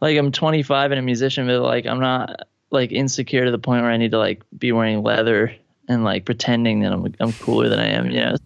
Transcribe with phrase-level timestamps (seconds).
[0.00, 3.82] like I'm 25 and a musician, but like I'm not like insecure to the point
[3.82, 5.54] where I need to like be wearing leather
[5.88, 8.10] and like pretending that I'm I'm cooler than I am.
[8.10, 8.36] You know.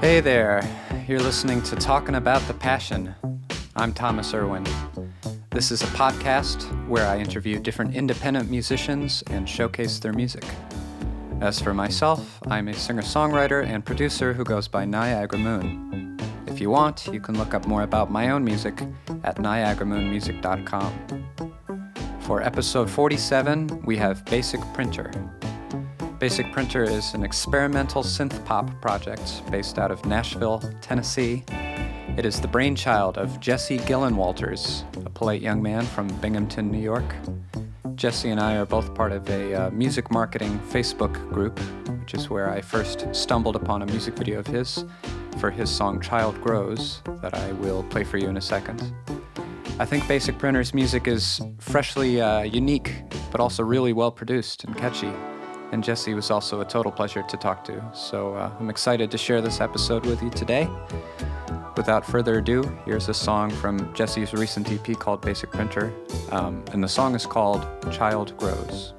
[0.00, 0.62] Hey there,
[1.08, 3.14] you're listening to Talking About the Passion.
[3.74, 4.66] I'm Thomas Irwin.
[5.50, 10.44] This is a podcast where I interview different independent musicians and showcase their music.
[11.42, 16.16] As for myself, I'm a singer songwriter and producer who goes by Niagara Moon.
[16.46, 18.80] If you want, you can look up more about my own music
[19.24, 21.26] at niagaramoonmusic.com.
[22.20, 25.10] For episode 47, we have Basic Printer.
[26.20, 31.42] Basic Printer is an experimental synth pop project based out of Nashville, Tennessee.
[32.16, 37.16] It is the brainchild of Jesse Gillenwalters, a polite young man from Binghamton, New York.
[38.02, 41.56] Jesse and I are both part of a uh, music marketing Facebook group,
[42.00, 44.84] which is where I first stumbled upon a music video of his
[45.38, 48.92] for his song Child Grows that I will play for you in a second.
[49.78, 52.92] I think Basic Printer's music is freshly uh, unique,
[53.30, 55.12] but also really well produced and catchy
[55.72, 57.82] and Jesse was also a total pleasure to talk to.
[57.92, 60.68] So uh, I'm excited to share this episode with you today.
[61.76, 65.92] Without further ado, here's a song from Jesse's recent EP called Basic Printer,
[66.30, 68.92] um, and the song is called Child Grows.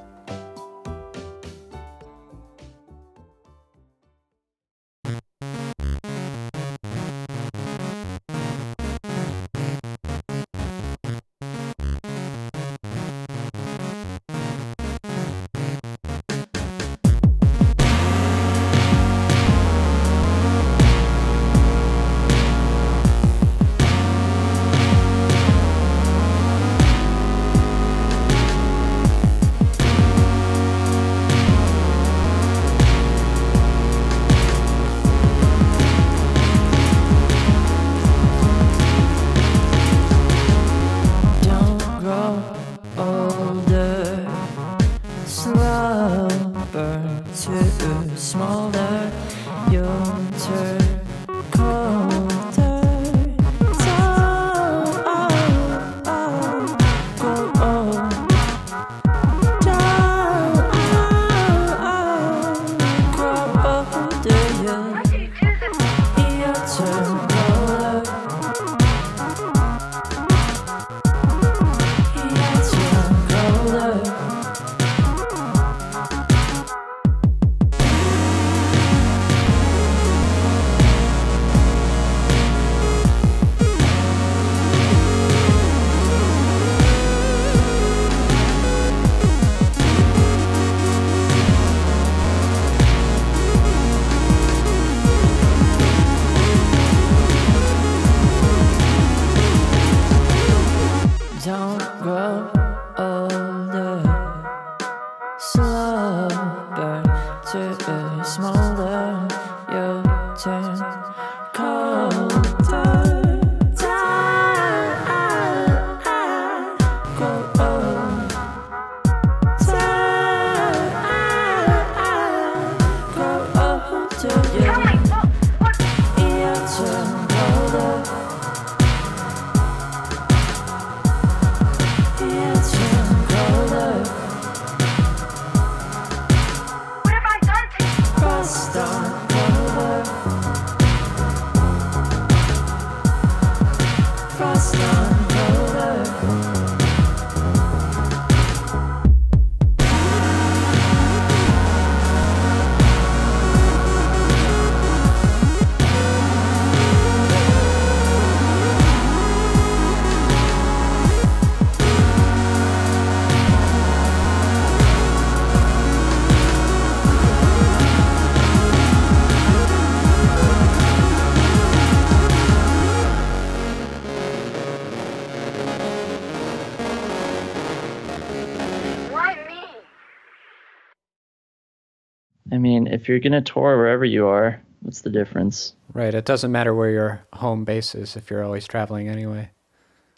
[183.04, 185.76] If you're gonna tour wherever you are, what's the difference?
[185.94, 186.14] Right.
[186.14, 189.50] It doesn't matter where your home base is if you're always traveling anyway.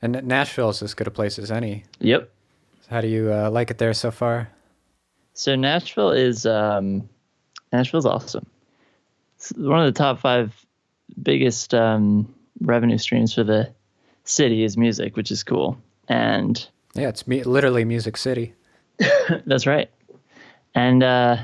[0.04, 1.86] And Nashville is as good a place as any.
[1.98, 2.30] Yep.
[2.92, 4.50] How do you uh, like it there so far?
[5.34, 7.10] So Nashville is um,
[7.74, 8.46] Nashville's awesome.
[9.38, 10.54] It's one of the top five
[11.24, 13.74] biggest um, revenue streams for the
[14.26, 15.80] city is music, which is cool.
[16.08, 18.54] And yeah, it's me- literally Music City.
[19.48, 19.90] that's right.
[20.76, 21.38] And uh,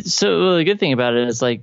[0.00, 1.60] So well, the good thing about it is like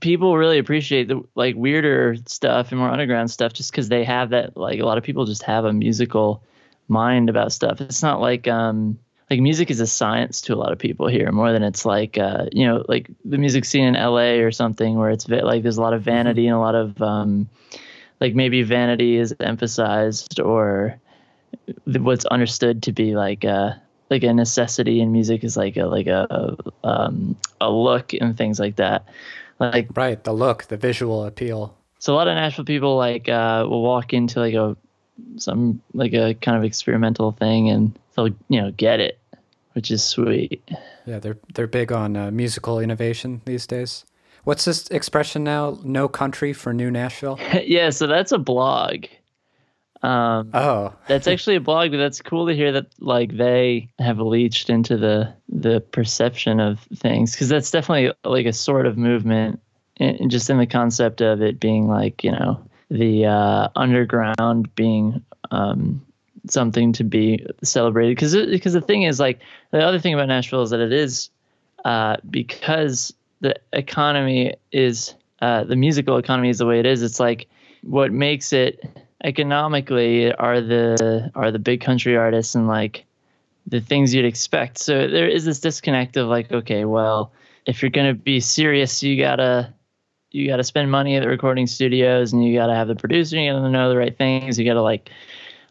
[0.00, 4.30] people really appreciate the like weirder stuff and more underground stuff just because they have
[4.30, 6.42] that like a lot of people just have a musical
[6.88, 7.80] mind about stuff.
[7.80, 8.98] It's not like um
[9.30, 12.18] like music is a science to a lot of people here more than it's like
[12.18, 15.78] uh you know like the music scene in LA or something where it's like there's
[15.78, 17.48] a lot of vanity and a lot of um
[18.20, 21.00] like maybe vanity is emphasized or
[21.86, 23.80] what's understood to be like a
[24.12, 28.60] like a necessity in music is like a like a um a look and things
[28.60, 29.06] like that.
[29.58, 31.74] Like right the look the visual appeal.
[31.98, 34.76] So a lot of nashville people like uh will walk into like a
[35.36, 39.18] some like a kind of experimental thing and they'll you know get it
[39.72, 40.62] which is sweet.
[41.06, 44.04] Yeah they're they're big on uh, musical innovation these days.
[44.44, 45.78] What's this expression now?
[45.84, 47.38] No country for new nashville?
[47.64, 49.06] Yeah so that's a blog
[50.02, 54.18] um, oh, that's actually a blog, but that's cool to hear that like they have
[54.18, 59.60] leached into the the perception of things because that's definitely like a sort of movement,
[59.96, 62.60] in, just in the concept of it being like you know
[62.90, 66.04] the uh, underground being um,
[66.48, 68.16] something to be celebrated.
[68.16, 69.40] Because because the thing is like
[69.70, 71.30] the other thing about Nashville is that it is
[71.84, 77.02] uh, because the economy is uh, the musical economy is the way it is.
[77.02, 77.48] It's like
[77.82, 78.84] what makes it
[79.24, 83.04] economically are the are the big country artists and like
[83.66, 84.78] the things you'd expect.
[84.78, 87.32] So there is this disconnect of like, okay, well,
[87.66, 89.72] if you're gonna be serious, you gotta
[90.30, 93.52] you gotta spend money at the recording studios and you gotta have the producer, you
[93.52, 95.10] gotta know the right things, you gotta like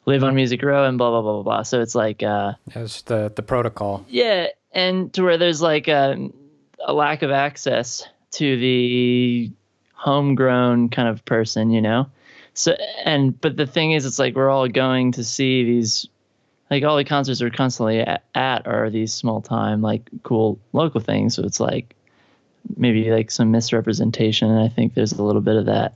[0.06, 1.64] live on Music Row and blah blah blah blah blah.
[1.64, 4.06] So it's like uh That's the the protocol.
[4.08, 6.34] Yeah, and to where there's like a, um,
[6.86, 9.52] a lack of access to the
[9.94, 12.08] homegrown kind of person, you know
[12.54, 12.74] so
[13.06, 16.08] and but the thing is it's like we're all going to see these
[16.70, 21.02] like all the concerts we're constantly at, at are these small time like cool local
[21.02, 21.36] things.
[21.36, 21.96] So it's like
[22.78, 24.50] maybe like some misrepresentation.
[24.50, 25.94] And i think there's a little bit of that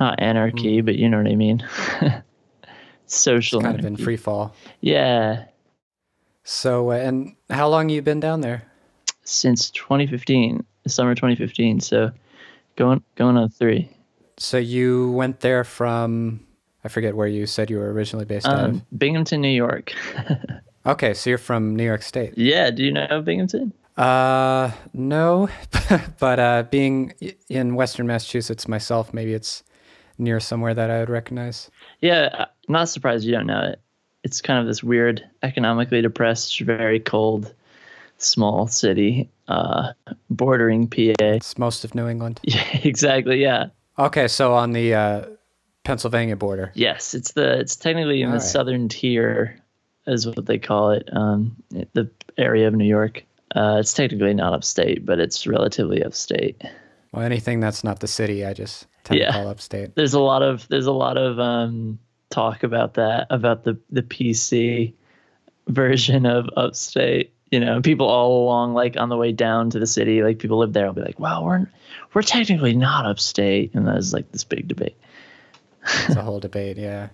[0.00, 0.84] not anarchy mm.
[0.84, 1.66] but you know what i mean?
[3.06, 3.94] Social it's kind anarchy.
[3.94, 5.44] of in free fall yeah.
[6.44, 8.64] So uh, and how long you been down there?
[9.24, 12.10] Since 2015 summer 2015 so
[12.76, 13.88] going going on three
[14.38, 16.40] so you went there from
[16.84, 18.98] I forget where you said you were originally based um, out of.
[18.98, 19.92] Binghamton, New York.
[20.86, 22.36] okay, so you're from New York State.
[22.36, 23.72] Yeah, do you know Binghamton?
[23.96, 25.48] Uh, no,
[26.18, 27.14] but uh, being
[27.48, 29.62] in Western Massachusetts myself, maybe it's
[30.18, 31.70] near somewhere that I would recognize.
[32.00, 33.80] Yeah, not surprised you don't know it.
[34.24, 37.52] It's kind of this weird, economically depressed, very cold,
[38.18, 39.92] small city, uh,
[40.30, 41.14] bordering PA.
[41.20, 42.40] It's most of New England.
[42.44, 43.42] Yeah, exactly.
[43.42, 43.66] Yeah.
[43.98, 45.24] Okay, so on the uh,
[45.84, 46.72] Pennsylvania border.
[46.74, 48.46] Yes, it's the it's technically in All the right.
[48.46, 49.58] southern tier,
[50.06, 51.08] is what they call it.
[51.12, 53.24] Um, the area of New York.
[53.54, 56.62] Uh, it's technically not upstate, but it's relatively upstate.
[57.12, 59.26] Well, anything that's not the city, I just tend yeah.
[59.26, 59.94] to call upstate.
[59.94, 61.98] There's a lot of there's a lot of um,
[62.30, 64.94] talk about that about the the PC
[65.68, 69.86] version of upstate you know, people all along, like on the way down to the
[69.86, 71.66] city, like people live there, will be like, "Wow, we're
[72.14, 74.96] we're technically not upstate," and that's like this big debate.
[75.84, 77.08] it's a whole debate, yeah.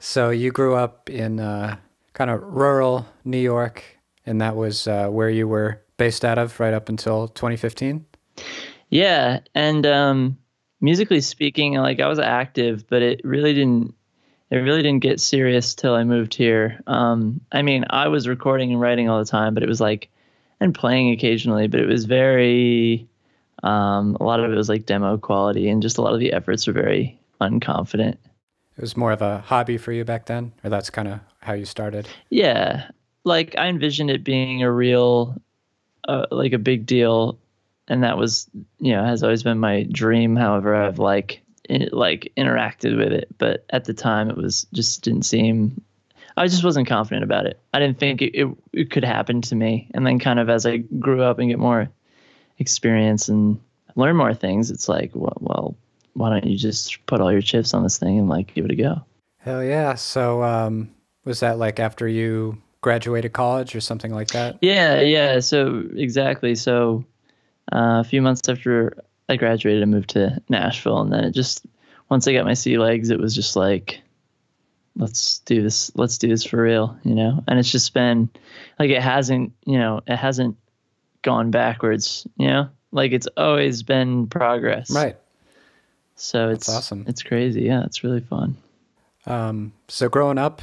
[0.00, 1.76] So you grew up in uh,
[2.12, 3.84] kind of rural New York,
[4.26, 8.04] and that was uh, where you were based out of right up until 2015.
[8.90, 10.38] Yeah, and um,
[10.80, 13.94] musically speaking, like I was active, but it really didn't
[14.50, 16.80] it really didn't get serious till I moved here.
[16.86, 20.08] Um, I mean, I was recording and writing all the time, but it was like,
[20.58, 23.06] and playing occasionally, but it was very,
[23.62, 26.32] um, a lot of it was like demo quality, and just a lot of the
[26.32, 28.16] efforts were very unconfident.
[28.76, 31.52] It was more of a hobby for you back then, or that's kind of how
[31.52, 32.08] you started.
[32.30, 32.90] Yeah,
[33.24, 35.40] like I envisioned it being a real,
[36.06, 37.38] uh, like a big deal,
[37.88, 38.48] and that was,
[38.78, 40.36] you know, has always been my dream.
[40.36, 41.42] However, I've like
[41.90, 45.82] like interacted with it, but at the time it was just didn't seem.
[46.36, 47.58] I just wasn't confident about it.
[47.74, 49.90] I didn't think it, it, it could happen to me.
[49.92, 51.88] And then kind of as I grew up and get more
[52.58, 53.60] experience and
[53.96, 55.76] learn more things, it's like, well, well
[56.14, 58.70] why don't you just put all your chips on this thing and like give it
[58.70, 59.04] a go?
[59.38, 59.94] Hell yeah!
[59.94, 60.90] So um,
[61.24, 64.58] was that like after you graduated college or something like that?
[64.60, 65.40] Yeah, yeah.
[65.40, 66.54] So exactly.
[66.54, 67.04] So
[67.72, 71.66] uh, a few months after I graduated I moved to Nashville, and then it just
[72.08, 74.00] once I got my sea legs, it was just like,
[74.96, 77.42] let's do this, let's do this for real, you know.
[77.46, 78.28] And it's just been
[78.78, 80.56] like it hasn't, you know, it hasn't
[81.22, 85.16] gone backwards, you know, like it's always been progress, right?
[86.16, 87.04] So it's That's awesome.
[87.06, 87.84] It's crazy, yeah.
[87.84, 88.56] It's really fun.
[89.26, 90.62] Um, so growing up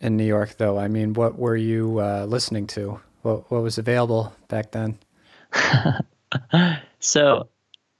[0.00, 3.00] in New York, though, I mean, what were you uh, listening to?
[3.22, 4.98] What what was available back then?
[7.00, 7.48] so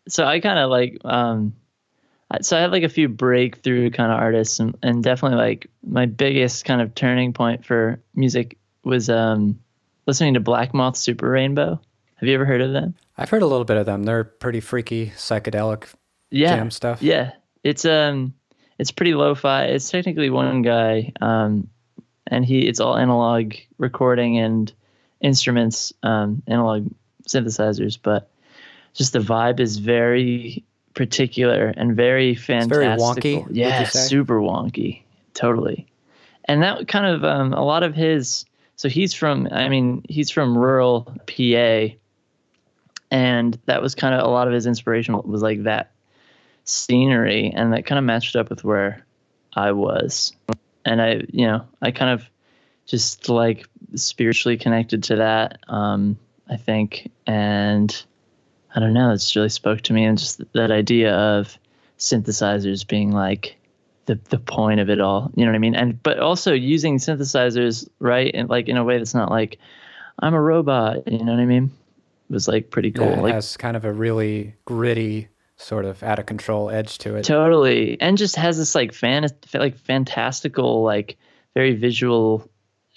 [0.09, 1.55] so I kind of like um
[2.43, 6.07] so I had like a few breakthrough kind of artists and, and definitely like my
[6.07, 9.59] biggest kind of turning point for music was um
[10.07, 11.81] listening to Black Moth Super Rainbow.
[12.17, 12.95] Have you ever heard of them?
[13.17, 14.05] I've heard a little bit of them.
[14.05, 15.87] They're pretty freaky psychedelic
[16.31, 16.57] yeah.
[16.57, 17.03] jam stuff.
[17.03, 17.33] Yeah.
[17.63, 18.35] It's um
[18.79, 19.65] it's pretty lo-fi.
[19.67, 21.69] It's technically one guy um
[22.27, 24.73] and he it's all analog recording and
[25.21, 26.91] instruments um analog
[27.29, 28.31] synthesizers but
[28.95, 33.23] just the vibe is very particular and very fantastic.
[33.23, 35.03] very wonky, Yeah, super wonky.
[35.35, 35.87] Totally.
[36.45, 38.45] And that kind of um, a lot of his.
[38.85, 39.49] So he's from.
[39.51, 41.95] I mean, he's from rural PA,
[43.11, 45.93] and that was kind of a lot of his inspiration was like that
[46.65, 49.03] scenery, and that kind of matched up with where
[49.55, 50.35] I was,
[50.85, 52.29] and I, you know, I kind of
[52.85, 55.61] just like spiritually connected to that.
[55.67, 56.19] Um,
[56.51, 58.05] I think, and
[58.75, 61.57] I don't know, it's really spoke to me, and just that idea of
[61.99, 63.57] synthesizers being like
[64.07, 65.31] the the point of it all.
[65.35, 65.75] You know what I mean?
[65.75, 69.59] And but also using synthesizers right, and like in a way that's not like
[70.19, 71.07] I'm a robot.
[71.11, 71.71] You know what I mean?
[72.31, 73.07] It was like pretty cool.
[73.07, 76.99] Yeah, it like has kind of a really gritty, sort of out of control edge
[76.99, 77.25] to it.
[77.25, 81.17] totally, and just has this like fan like fantastical like
[81.55, 82.49] very visual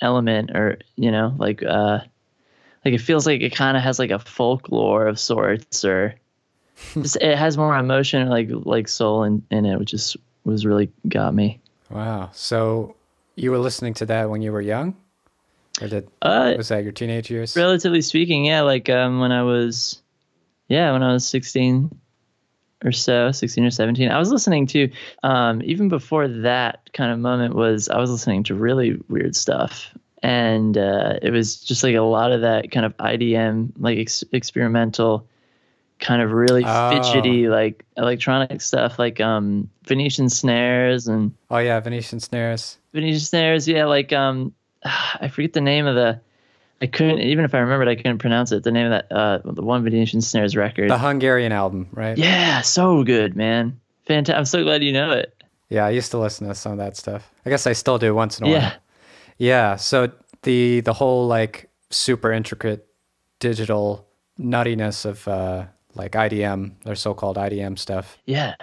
[0.02, 2.00] element, or you know like uh
[2.86, 6.16] like it feels like it kind of has like a folklore of sorts, or
[6.94, 10.16] just it has more emotion like like soul in, in it, which is
[10.52, 11.60] was really got me.
[11.90, 12.30] Wow.
[12.34, 12.96] So
[13.36, 14.96] you were listening to that when you were young,
[15.82, 17.56] or did Uh, was that your teenage years?
[17.56, 20.02] relatively speaking, yeah, like um, when I was,
[20.68, 21.90] yeah, when I was 16
[22.84, 24.90] or so, 16 or 17, I was listening to,
[25.24, 29.96] um, even before that kind of moment was, I was listening to really weird stuff.
[30.24, 34.24] And uh, it was just like a lot of that kind of IDM, like ex-
[34.32, 35.28] experimental,
[36.00, 36.90] kind of really Oh.
[36.92, 42.78] fidgety, like electronic stuff, like um, Venetian snares and Oh yeah, Venetian snares.
[42.94, 43.68] Venetian snares.
[43.68, 46.20] Yeah, like um, I forget the name of the.
[46.80, 48.64] I couldn't even if I remembered, I couldn't pronounce it.
[48.64, 50.90] The name of that uh, the one Venetian snares record.
[50.92, 52.16] The Hungarian album, right?
[52.18, 53.80] yeah, so good, man.
[54.06, 54.38] Fantastic.
[54.38, 55.34] I'm so glad you know it.
[55.70, 57.30] Yeah, I used to listen to some of that stuff.
[57.46, 58.74] I guess I still do once in a Yeah, while.
[59.40, 59.76] Yeah.
[59.78, 60.12] So
[60.44, 62.86] the the whole like super intricate
[63.40, 64.08] digital
[64.40, 65.66] nuttiness of uh,
[65.98, 68.56] like IDM, their so-called IDM stuff, yeah,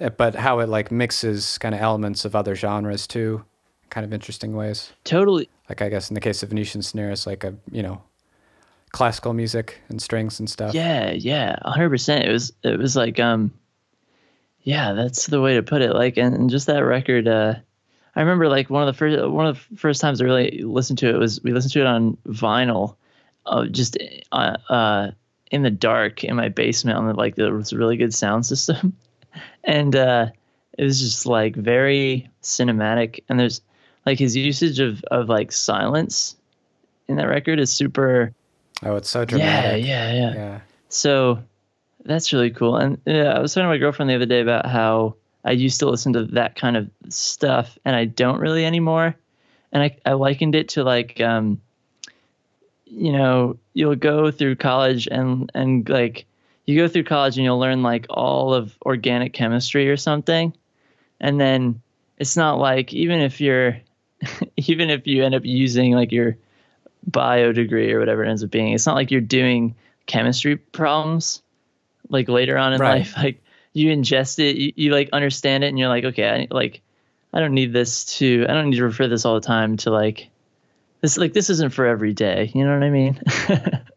[0.00, 3.44] Uh, but how it like mixes kind of elements of other genres too,
[3.90, 4.92] kind of interesting ways.
[5.04, 5.48] totally.
[5.68, 8.02] Like I guess in the case of Venetian snares, like a you know
[8.92, 10.74] classical music and strings and stuff.
[10.74, 11.90] Yeah, yeah, 100.
[11.90, 13.52] percent It was it was like um,
[14.62, 15.94] yeah, that's the way to put it.
[15.94, 17.28] Like, and, and just that record.
[17.28, 17.54] Uh,
[18.16, 20.98] I remember like one of the first one of the first times I really listened
[20.98, 22.96] to it was we listened to it on vinyl,
[23.46, 23.96] uh, just
[24.32, 25.10] uh, uh,
[25.50, 28.46] in the dark in my basement on the like there was a really good sound
[28.46, 28.96] system,
[29.64, 30.26] and uh,
[30.78, 33.20] it was just like very cinematic.
[33.28, 33.60] And there's
[34.06, 36.36] like his usage of of like silence
[37.08, 38.32] in that record is super.
[38.82, 39.84] Oh, it's so Yeah, dramatic.
[39.84, 40.34] yeah, yeah.
[40.34, 40.60] Yeah.
[40.88, 41.42] So
[42.04, 42.76] that's really cool.
[42.76, 45.80] And yeah, I was talking to my girlfriend the other day about how I used
[45.80, 49.14] to listen to that kind of stuff and I don't really anymore.
[49.72, 51.60] And I, I likened it to like, um,
[52.90, 56.26] you know, you'll go through college and, and like,
[56.66, 60.54] you go through college and you'll learn like all of organic chemistry or something.
[61.20, 61.82] And then
[62.18, 63.78] it's not like, even if you're,
[64.56, 66.36] even if you end up using like your
[67.08, 69.74] bio degree or whatever it ends up being, it's not like you're doing
[70.06, 71.42] chemistry problems
[72.10, 72.82] like later on in Right.
[72.82, 73.16] life.
[73.16, 73.42] Like
[73.74, 76.82] you ingest it, you, you like understand it, and you're like, okay, I, like
[77.34, 79.90] I don't need this to, I don't need to refer this all the time to
[79.90, 80.29] like
[81.00, 81.16] this.
[81.16, 82.50] Like this isn't for every day.
[82.54, 83.20] You know what I mean?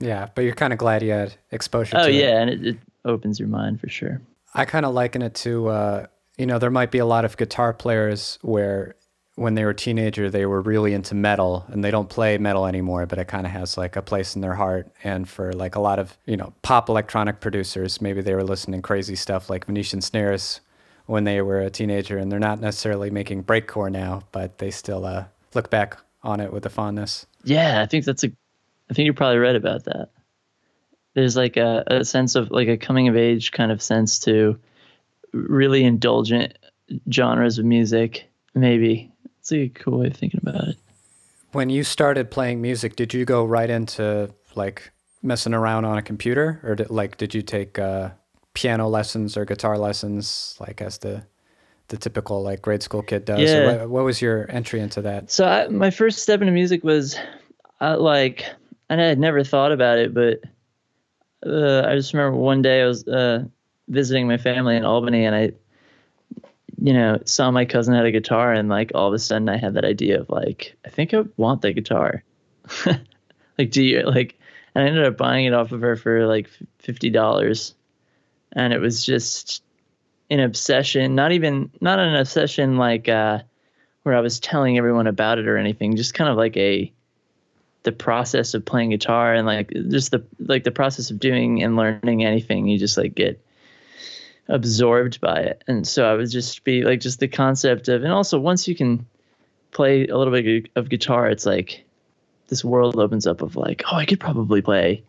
[0.00, 2.14] Yeah, but you're kind of glad you had exposure oh to it.
[2.14, 4.20] Oh yeah, and it, it opens your mind for sure.
[4.54, 6.06] I kind of liken it to, uh,
[6.38, 8.96] you know, there might be a lot of guitar players where
[9.36, 12.66] when they were a teenager, they were really into metal and they don't play metal
[12.66, 14.90] anymore, but it kind of has like a place in their heart.
[15.04, 18.82] And for like a lot of, you know, pop electronic producers, maybe they were listening
[18.82, 20.60] crazy stuff like Venetian Snares
[21.06, 25.04] when they were a teenager and they're not necessarily making breakcore now, but they still
[25.04, 27.26] uh, look back on it with a fondness.
[27.44, 28.32] Yeah, I think that's a.
[28.90, 30.10] I think you're probably right about that.
[31.14, 34.58] There's like a, a sense of like a coming of age kind of sense to
[35.32, 36.58] really indulgent
[37.12, 38.28] genres of music.
[38.54, 40.76] Maybe it's a cool way of thinking about it.
[41.52, 44.90] When you started playing music, did you go right into like
[45.22, 48.10] messing around on a computer, or did, like did you take uh,
[48.54, 51.24] piano lessons or guitar lessons, like as the
[51.90, 53.40] the typical like grade school kid does?
[53.40, 53.66] Yeah.
[53.66, 55.30] what, what was your entry into that?
[55.30, 57.18] So I, my first step into music was
[57.80, 58.46] uh, like,
[58.88, 60.40] and I had never thought about it, but
[61.46, 63.44] uh, I just remember one day I was uh,
[63.88, 65.52] visiting my family in Albany, and I,
[66.82, 69.56] you know, saw my cousin had a guitar, and like all of a sudden I
[69.56, 72.22] had that idea of like, I think I want that guitar.
[73.58, 74.38] like, do you like?
[74.74, 77.74] And I ended up buying it off of her for like fifty dollars,
[78.52, 79.64] and it was just
[80.30, 81.14] an obsession.
[81.14, 83.40] Not even not an obsession like uh,
[84.04, 85.96] where I was telling everyone about it or anything.
[85.96, 86.92] Just kind of like a
[87.82, 91.76] the process of playing guitar and like just the like the process of doing and
[91.76, 92.68] learning anything.
[92.68, 93.42] You just like get
[94.48, 95.64] absorbed by it.
[95.66, 98.74] And so I would just be like just the concept of and also once you
[98.74, 99.06] can
[99.72, 101.84] play a little bit of guitar, it's like
[102.48, 105.04] this world opens up of like, oh, I could probably play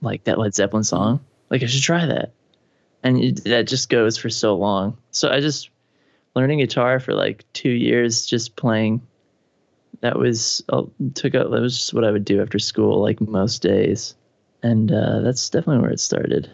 [0.00, 1.20] like that Led Zeppelin song.
[1.50, 2.32] Like I should try that.
[3.02, 4.98] And it, that just goes for so long.
[5.10, 5.70] So I just
[6.34, 9.02] learning guitar for like 2 years just playing
[10.00, 10.82] that was uh,
[11.14, 14.14] took out that was just what I would do after school like most days.
[14.62, 16.50] And uh, that's definitely where it started.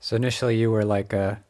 [0.00, 1.42] So initially you were like a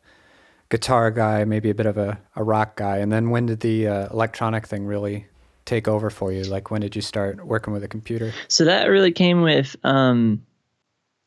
[0.70, 2.98] guitar guy, maybe a bit of a, a rock guy.
[2.98, 5.26] And then when did the uh, electronic thing really
[5.64, 6.42] take over for you?
[6.44, 8.32] Like when did you start working with a computer?
[8.48, 10.44] So that really came with um,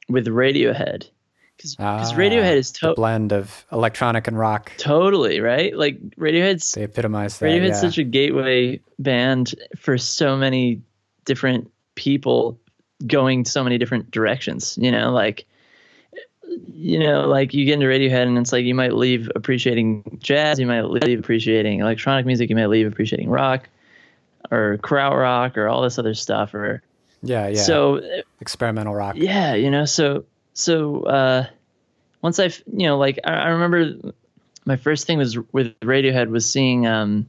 [0.09, 1.09] with Radiohead.
[1.57, 4.71] Because ah, Radiohead is to- blend of electronic and rock.
[4.77, 5.75] Totally right.
[5.75, 7.45] Like Radiohead's they epitomize that.
[7.45, 7.89] Radiohead's yeah.
[7.89, 10.81] such a gateway band for so many
[11.25, 12.59] different people
[13.05, 14.77] going so many different directions.
[14.81, 15.45] You know, like
[16.67, 20.59] you know, like you get into Radiohead and it's like you might leave appreciating jazz,
[20.59, 23.69] you might leave appreciating electronic music, you might leave appreciating rock
[24.51, 26.81] or krautrock or all this other stuff or
[27.21, 27.61] yeah, yeah.
[27.61, 28.01] So
[28.41, 29.15] experimental rock.
[29.15, 31.45] Yeah, you know, so so uh
[32.21, 34.13] once I you know, like I, I remember
[34.65, 37.27] my first thing was with Radiohead was seeing um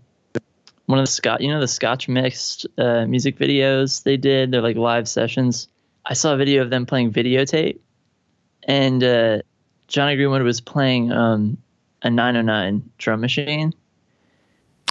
[0.86, 4.50] one of the Scott, you know, the Scotch Mist uh, music videos they did.
[4.50, 5.68] They're like live sessions.
[6.04, 7.78] I saw a video of them playing videotape,
[8.62, 9.38] and uh,
[9.88, 11.56] Jonny Greenwood was playing um,
[12.02, 13.72] a 909 drum machine.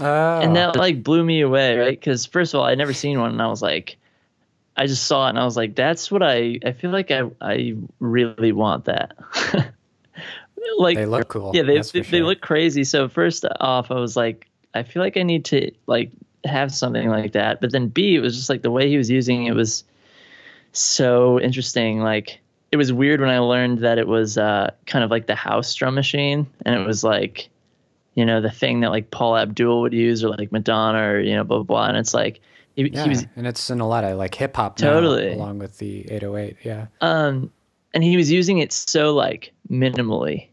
[0.01, 0.39] Oh.
[0.41, 1.99] And that like blew me away, right?
[1.99, 3.97] Because first of all, I'd never seen one, and I was like,
[4.75, 7.23] I just saw it, and I was like, that's what I I feel like I
[7.41, 9.15] I really want that.
[10.77, 11.51] like they look cool.
[11.53, 12.03] Yeah, they they, sure.
[12.03, 12.83] they look crazy.
[12.83, 16.11] So first off, I was like, I feel like I need to like
[16.45, 17.61] have something like that.
[17.61, 19.83] But then B, it was just like the way he was using it was
[20.71, 21.99] so interesting.
[21.99, 22.39] Like
[22.71, 25.73] it was weird when I learned that it was uh, kind of like the house
[25.75, 27.49] drum machine, and it was like,
[28.15, 31.35] you know, the thing that like Paula Abdul would use, or like Madonna, or you
[31.35, 31.87] know, blah blah blah.
[31.87, 32.41] And it's like,
[32.75, 35.35] he, yeah, he was, and it's in a lot of like hip hop totally now,
[35.35, 36.57] along with the 808.
[36.63, 36.87] Yeah.
[37.01, 37.51] Um,
[37.93, 40.47] and he was using it so like minimally.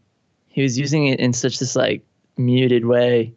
[0.49, 2.03] He was using it in such this like
[2.37, 3.33] muted way,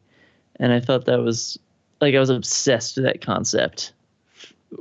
[0.57, 1.59] and I thought that was
[2.01, 3.93] like I was obsessed with that concept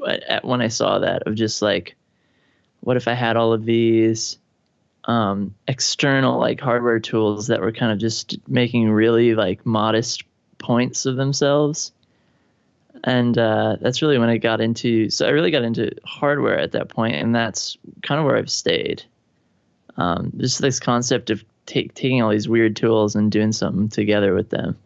[0.08, 1.96] at, when I saw that of just like
[2.82, 4.38] what if I had all of these
[5.06, 10.24] um, external like hardware tools that were kind of just making really like modest
[10.58, 11.92] points of themselves
[13.04, 15.10] and uh, that's really when I got into.
[15.10, 18.50] So I really got into hardware at that point, and that's kind of where I've
[18.50, 19.04] stayed.
[19.98, 24.34] Um, just this concept of take, taking all these weird tools and doing something together
[24.34, 24.78] with them.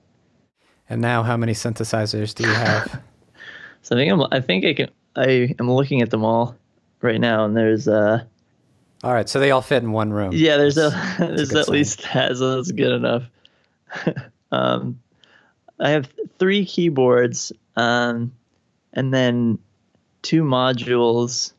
[0.90, 3.02] And now, how many synthesizers do you have?
[3.82, 4.22] so I think I'm.
[4.32, 4.90] I think I can.
[5.16, 6.56] I am looking at them all
[7.02, 8.24] right now, and there's uh
[9.04, 10.32] all right, so they all fit in one room.
[10.34, 11.74] Yeah, there's that's, a there's at sign.
[11.74, 13.24] least that, so that's good enough.
[14.52, 15.00] um,
[15.80, 18.34] I have three keyboards, um,
[18.94, 19.60] and then
[20.22, 21.54] two modules,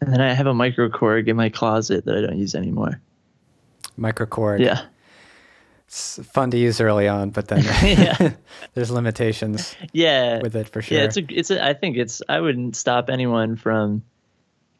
[0.00, 3.00] and then I have a microKORG in my closet that I don't use anymore.
[3.98, 4.60] microKORG.
[4.60, 4.82] Yeah.
[5.86, 7.64] It's fun to use early on, but then
[8.74, 9.74] there's limitations.
[9.92, 10.98] Yeah, with it for sure.
[10.98, 14.02] Yeah, it's a, it's a, I think it's I wouldn't stop anyone from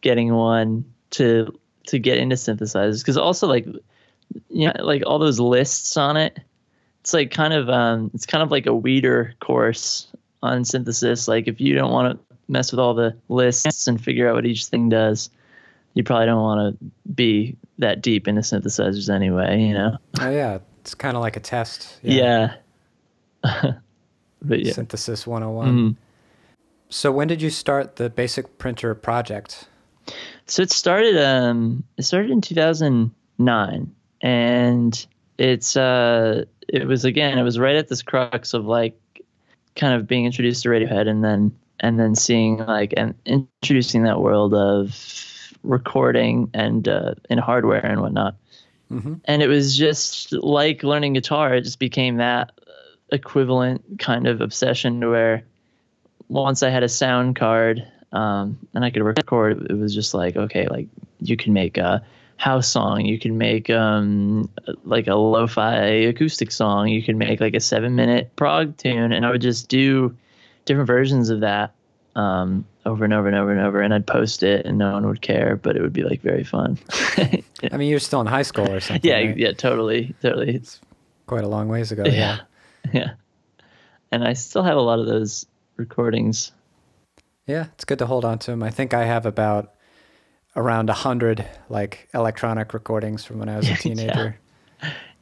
[0.02, 3.66] getting one to to get into synthesizers because also like
[4.50, 6.38] you know like all those lists on it
[7.08, 10.08] it's like kind of um it's kind of like a weeder course
[10.42, 11.26] on synthesis.
[11.26, 14.44] Like if you don't want to mess with all the lists and figure out what
[14.44, 15.30] each thing does
[15.94, 19.96] you probably don't want to be that deep into synthesizers anyway you know?
[20.20, 20.58] Oh yeah.
[20.82, 21.98] It's kind of like a test.
[22.02, 22.56] Yeah,
[23.42, 23.72] yeah.
[24.42, 24.74] but yeah.
[24.74, 25.90] Synthesis 101 mm-hmm.
[26.90, 29.66] so when did you start the basic printer project?
[30.44, 35.06] So it started um it started in 2009 and
[35.38, 38.98] it's uh it was again it was right at this crux of like
[39.76, 44.20] kind of being introduced to Radiohead and then and then seeing like and introducing that
[44.20, 48.36] world of recording and uh in hardware and whatnot.
[48.90, 49.14] Mm-hmm.
[49.24, 51.54] And it was just like learning guitar.
[51.54, 52.52] It just became that
[53.10, 55.44] equivalent kind of obsession to where
[56.28, 59.66] once I had a sound card um, and I could record.
[59.70, 60.88] It was just like okay, like
[61.20, 62.04] you can make a
[62.38, 63.04] house song.
[63.04, 64.48] You can make um,
[64.84, 66.88] like a lo-fi acoustic song.
[66.88, 70.16] You can make like a seven-minute prog tune, and I would just do
[70.64, 71.74] different versions of that
[72.16, 75.06] um, over and over and over and over, and I'd post it, and no one
[75.06, 76.78] would care, but it would be like very fun.
[77.18, 79.08] I mean, you're still in high school or something.
[79.08, 79.36] yeah, right?
[79.36, 80.54] yeah, totally, totally.
[80.54, 80.80] It's
[81.26, 82.04] Quite a long ways ago.
[82.06, 82.40] yeah,
[82.92, 83.10] yeah,
[84.10, 85.44] and I still have a lot of those
[85.76, 86.52] recordings.
[87.46, 88.62] Yeah, it's good to hold on to them.
[88.62, 89.74] I think I have about
[90.58, 94.38] around a hundred like electronic recordings from when I was a teenager.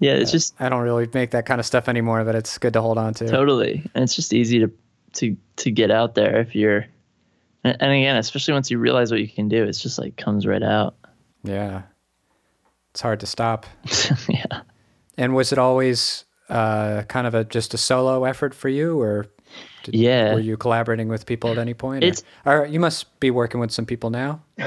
[0.00, 2.72] Yeah, it's just I don't really make that kind of stuff anymore, but it's good
[2.72, 3.28] to hold on to.
[3.28, 4.70] Totally, and it's just easy to
[5.14, 6.86] to to get out there if you're.
[7.64, 10.46] And, and again, especially once you realize what you can do, it's just like comes
[10.46, 10.96] right out.
[11.44, 11.82] Yeah,
[12.90, 13.66] it's hard to stop.
[14.28, 14.62] yeah.
[15.18, 19.26] And was it always uh, kind of a just a solo effort for you, or
[19.84, 20.34] did, Yeah.
[20.34, 22.04] were you collaborating with people at any point?
[22.04, 24.42] or- It's- or, you must be working with some people now.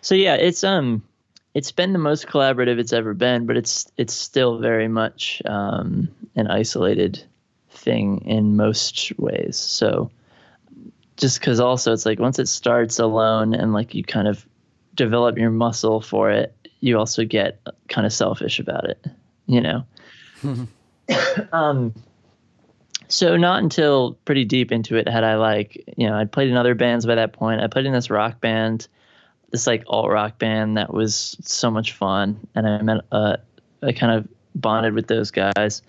[0.00, 1.02] So yeah, it's um,
[1.54, 6.08] it's been the most collaborative it's ever been, but it's it's still very much um
[6.34, 7.22] an isolated
[7.70, 9.56] thing in most ways.
[9.56, 10.10] So
[11.16, 14.46] just because also it's like once it starts alone and like you kind of
[14.94, 19.06] develop your muscle for it, you also get kind of selfish about it,
[19.46, 19.86] you know.
[21.52, 21.94] um,
[23.08, 26.56] so not until pretty deep into it had I like you know I'd played in
[26.56, 27.60] other bands by that point.
[27.60, 28.88] I played in this rock band,
[29.50, 33.36] this like alt rock band that was so much fun, and I met uh,
[33.82, 35.82] I kind of bonded with those guys,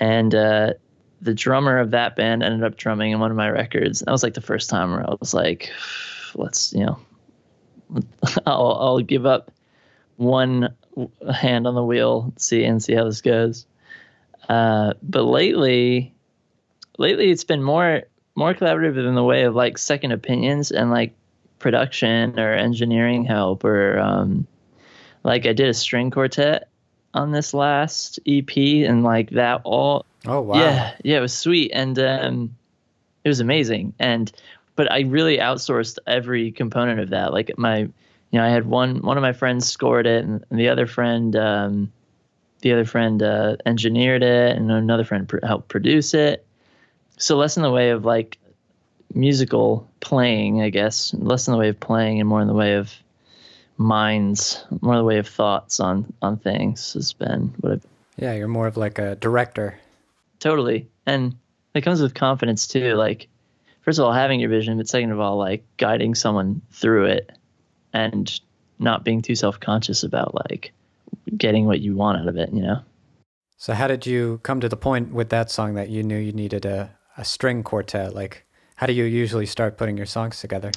[0.00, 0.74] and uh,
[1.20, 4.00] the drummer of that band ended up drumming in one of my records.
[4.00, 5.70] That was like the first time where I was like,
[6.34, 6.98] let's you know,
[8.46, 9.50] I'll I'll give up
[10.16, 10.74] one
[11.34, 13.66] hand on the wheel, see and see how this goes.
[14.48, 16.14] Uh, but lately,
[16.98, 18.02] lately it's been more
[18.34, 21.14] more collaborative in the way of like second opinions and like
[21.58, 24.46] production or engineering help or um,
[25.24, 26.68] like I did a string quartet
[27.14, 30.58] on this last EP and like that all Oh wow!
[30.58, 32.56] yeah, yeah, it was sweet and um,
[33.24, 33.94] it was amazing.
[33.98, 34.30] And
[34.76, 37.32] but I really outsourced every component of that.
[37.32, 37.90] Like my, you
[38.32, 41.34] know, I had one one of my friends scored it, and, and the other friend,
[41.34, 41.92] um,
[42.60, 46.46] the other friend uh, engineered it, and another friend pr- helped produce it.
[47.18, 48.38] So less in the way of like
[49.14, 52.74] musical playing, I guess, less in the way of playing, and more in the way
[52.74, 52.92] of
[53.78, 58.32] minds, more in the way of thoughts on on things has been what I've Yeah,
[58.34, 59.78] you're more of like a director.
[60.40, 61.36] totally and
[61.74, 63.28] it comes with confidence too like
[63.82, 67.32] first of all having your vision but second of all like guiding someone through it
[67.92, 68.40] and
[68.78, 70.72] not being too self-conscious about like
[71.36, 72.80] getting what you want out of it you know
[73.58, 76.32] So how did you come to the point with that song that you knew you
[76.32, 78.14] needed a, a string quartet?
[78.14, 78.44] Like,
[78.76, 80.70] how do you usually start putting your songs together?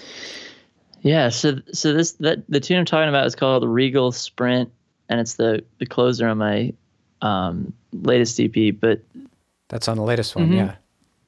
[1.01, 4.69] yeah so so this that the tune i'm talking about is called regal sprint
[5.07, 6.73] and it's the the closer on my
[7.21, 9.01] um latest ep but
[9.69, 10.55] That's on the latest one, Mhm.
[10.57, 10.75] yeah.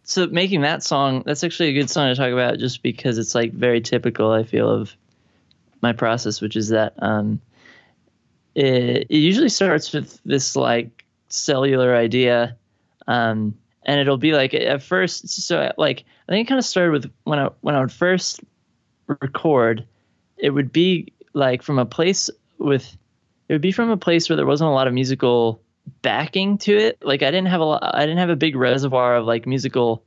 [0.03, 3.33] so making that song that's actually a good song to talk about just because it's
[3.33, 4.93] like very typical i feel of
[5.81, 7.39] my process which is that um
[8.55, 12.57] it, it usually starts with this like cellular idea
[13.07, 16.91] um and it'll be like at first so like i think it kind of started
[16.91, 18.41] with when i when i would first
[19.07, 19.85] record
[20.37, 22.97] it would be like from a place with
[23.47, 25.61] it would be from a place where there wasn't a lot of musical
[26.01, 26.97] backing to it.
[27.01, 30.03] Like i didn't have a lot i didn't have a big reservoir of like musical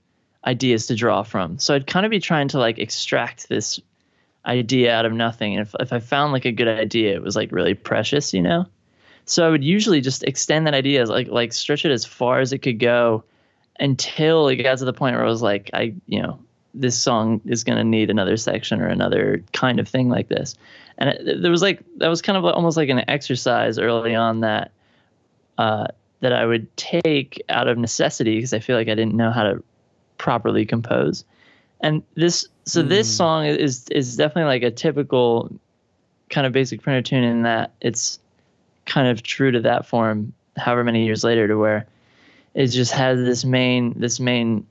[0.47, 1.59] ideas to draw from.
[1.59, 3.81] So i'd kind of be trying to like extract this
[4.47, 5.57] idea out of nothing.
[5.57, 8.43] And if, if i found like a good idea it was like really precious you
[8.43, 8.67] know?
[9.27, 12.53] So i would usually just extend that idea like like stretch it as far as
[12.53, 13.25] it could go
[13.81, 16.39] until it got to the point where i was like i you know
[16.77, 20.57] this song is going to need another section or another kind of thing like this
[20.99, 24.41] and it, there was like that was kind of almost like an exercise early on
[24.41, 24.71] that
[25.59, 25.87] uh,
[26.21, 29.43] that I would take out of necessity because I feel like I didn't know how
[29.43, 29.63] to
[30.19, 31.25] properly compose.
[31.81, 35.53] And this, so this song is is definitely like a typical
[36.31, 38.19] kind of basic printer tune in that it's
[38.87, 40.33] kind of true to that form.
[40.57, 41.87] However many years later, to where
[42.55, 44.67] it just has this main this main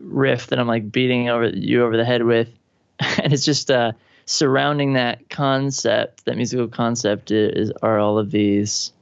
[0.00, 2.48] riff that I'm like beating over you over the head with,
[3.00, 3.92] and it's just uh,
[4.24, 8.92] surrounding that concept, that musical concept is are all of these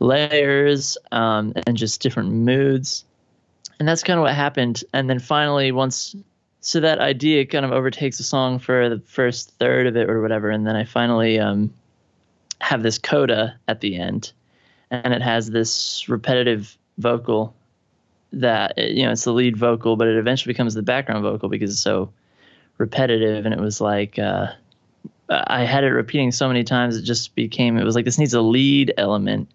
[0.00, 3.04] layers um, and just different moods,
[3.78, 4.82] and that's kind of what happened.
[4.92, 6.16] And then finally, once
[6.60, 10.22] so that idea kind of overtakes the song for the first third of it or
[10.22, 11.74] whatever, and then I finally um,
[12.62, 14.32] have this coda at the end,
[14.90, 17.54] and it has this repetitive vocal
[18.40, 21.70] that you know it's the lead vocal, but it eventually becomes the background vocal because
[21.70, 22.12] it's so
[22.78, 23.44] repetitive.
[23.44, 24.48] And it was like uh,
[25.28, 28.34] I had it repeating so many times it just became it was like this needs
[28.34, 29.50] a lead element.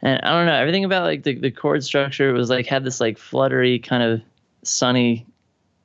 [0.00, 3.00] And I don't know, everything about like the, the chord structure was like had this
[3.00, 4.20] like fluttery kind of
[4.62, 5.26] sunny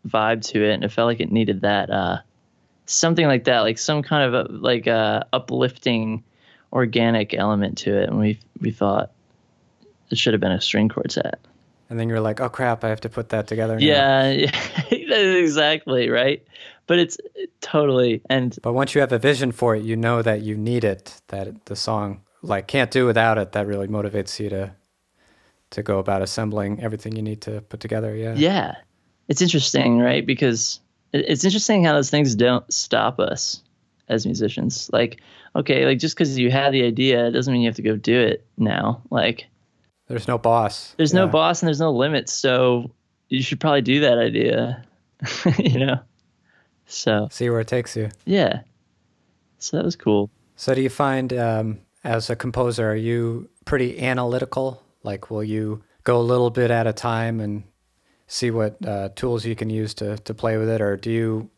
[0.07, 2.17] vibe to it and it felt like it needed that uh
[2.85, 6.23] something like that, like some kind of a, like uh uplifting
[6.73, 9.11] organic element to it and we we thought
[10.09, 11.39] it should have been a string quartet.
[11.89, 13.85] And then you're like, "Oh crap, I have to put that together." Now.
[13.85, 14.29] Yeah,
[14.91, 16.43] yeah exactly, right?
[16.87, 17.17] But it's
[17.61, 20.83] totally and But once you have a vision for it, you know that you need
[20.83, 23.53] it, that the song like can't do without it.
[23.53, 24.75] That really motivates you to
[25.73, 28.35] to go about assembling everything you need to put together, yeah.
[28.35, 28.75] Yeah.
[29.27, 30.25] It's interesting, right?
[30.25, 30.79] Because
[31.11, 33.61] it's interesting how those things don't stop us
[34.07, 34.89] as musicians.
[34.93, 35.21] Like,
[35.55, 38.19] okay, like just because you had the idea doesn't mean you have to go do
[38.19, 39.01] it now.
[39.09, 39.47] Like,
[40.07, 40.93] there's no boss.
[40.97, 41.21] There's yeah.
[41.21, 42.33] no boss and there's no limits.
[42.33, 42.91] So
[43.29, 44.83] you should probably do that idea,
[45.57, 45.99] you know?
[46.85, 48.09] So see where it takes you.
[48.25, 48.61] Yeah.
[49.57, 50.29] So that was cool.
[50.55, 54.83] So do you find, um, as a composer, are you pretty analytical?
[55.03, 57.63] Like, will you go a little bit at a time and
[58.27, 61.49] see what uh, tools you can use to to play with it, or do you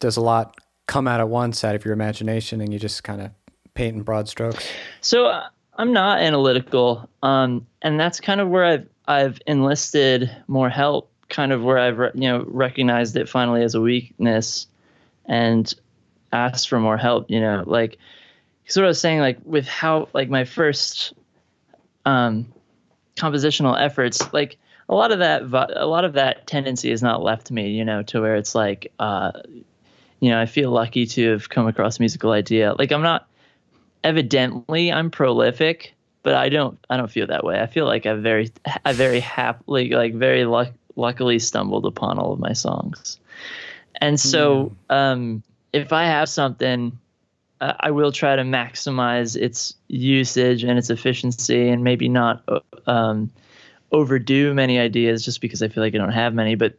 [0.00, 3.20] does a lot come out at once out of your imagination and you just kind
[3.20, 3.30] of
[3.74, 4.66] paint in broad strokes?
[5.00, 10.68] So uh, I'm not analytical, um, and that's kind of where I've I've enlisted more
[10.68, 11.10] help.
[11.28, 14.66] Kind of where I've re- you know recognized it finally as a weakness,
[15.26, 15.72] and
[16.32, 17.30] asked for more help.
[17.30, 17.98] You know, like
[18.66, 21.12] sort of saying, like with how like my first
[22.04, 22.52] um,
[23.16, 24.58] compositional efforts, like
[24.88, 25.42] a lot of that
[25.76, 27.70] a lot of that tendency is not left me.
[27.70, 28.92] You know, to where it's like.
[28.98, 29.32] Uh,
[30.20, 32.74] you know, I feel lucky to have come across a musical idea.
[32.78, 33.28] Like I'm not
[34.04, 37.60] evidently I'm prolific, but I don't I don't feel that way.
[37.60, 38.52] I feel like I very
[38.84, 43.18] I very happily like very luck, luckily stumbled upon all of my songs.
[44.00, 44.94] And so mm.
[44.94, 46.96] um, if I have something
[47.60, 52.60] uh, I will try to maximize its usage and its efficiency and maybe not uh,
[52.86, 53.30] um,
[53.92, 56.74] overdo many ideas just because I feel like I don't have many but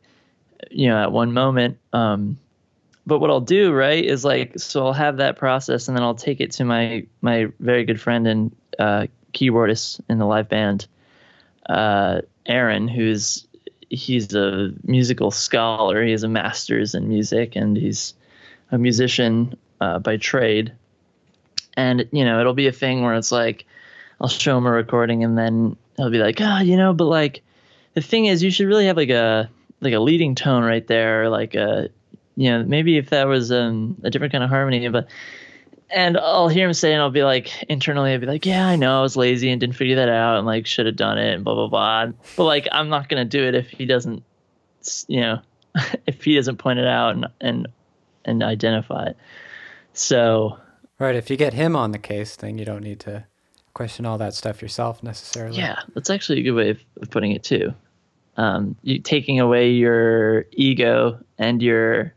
[0.70, 2.38] you know at one moment um,
[3.08, 6.16] but what I'll do, right, is like so I'll have that process and then I'll
[6.16, 10.88] take it to my my very good friend and uh, keyboardist in the live band,
[11.70, 13.48] uh, Aaron, who's
[13.90, 16.04] he's a musical scholar.
[16.04, 18.14] He has a master's in music and he's
[18.72, 20.74] a musician uh, by trade.
[21.78, 23.66] And you know, it'll be a thing where it's like
[24.20, 27.06] I'll show him a recording and then he'll be like, ah, oh, you know, but
[27.06, 27.44] like
[27.94, 29.50] the thing is, you should really have like a
[29.82, 31.90] like a leading tone right there, like a
[32.36, 35.08] you know, maybe if that was um, a different kind of harmony, but
[35.90, 38.76] and I'll hear him say, and I'll be like, internally, I'll be like, yeah, I
[38.76, 41.34] know, I was lazy and didn't figure that out, and like should have done it,
[41.34, 42.12] and blah blah blah.
[42.36, 44.24] But like, I'm not gonna do it if he doesn't,
[45.08, 45.40] you know,
[46.08, 47.68] if he doesn't point it out and and
[48.26, 49.18] and identify it.
[49.94, 50.60] So,
[51.00, 53.26] right, if you get him on the case, then you don't need to
[53.74, 55.58] question all that stuff yourself necessarily.
[55.58, 57.74] Yeah, that's actually a good way of, of putting it too.
[58.38, 62.14] Um, you taking away your ego and your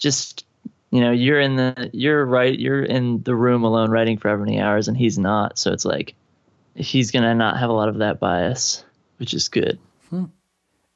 [0.00, 0.44] just
[0.90, 4.44] you know you're in the you're right you're in the room alone writing for however
[4.44, 5.58] many hours and he's not.
[5.58, 6.16] So it's like
[6.74, 8.84] he's gonna not have a lot of that bias
[9.18, 9.78] which is good.
[10.08, 10.24] Hmm.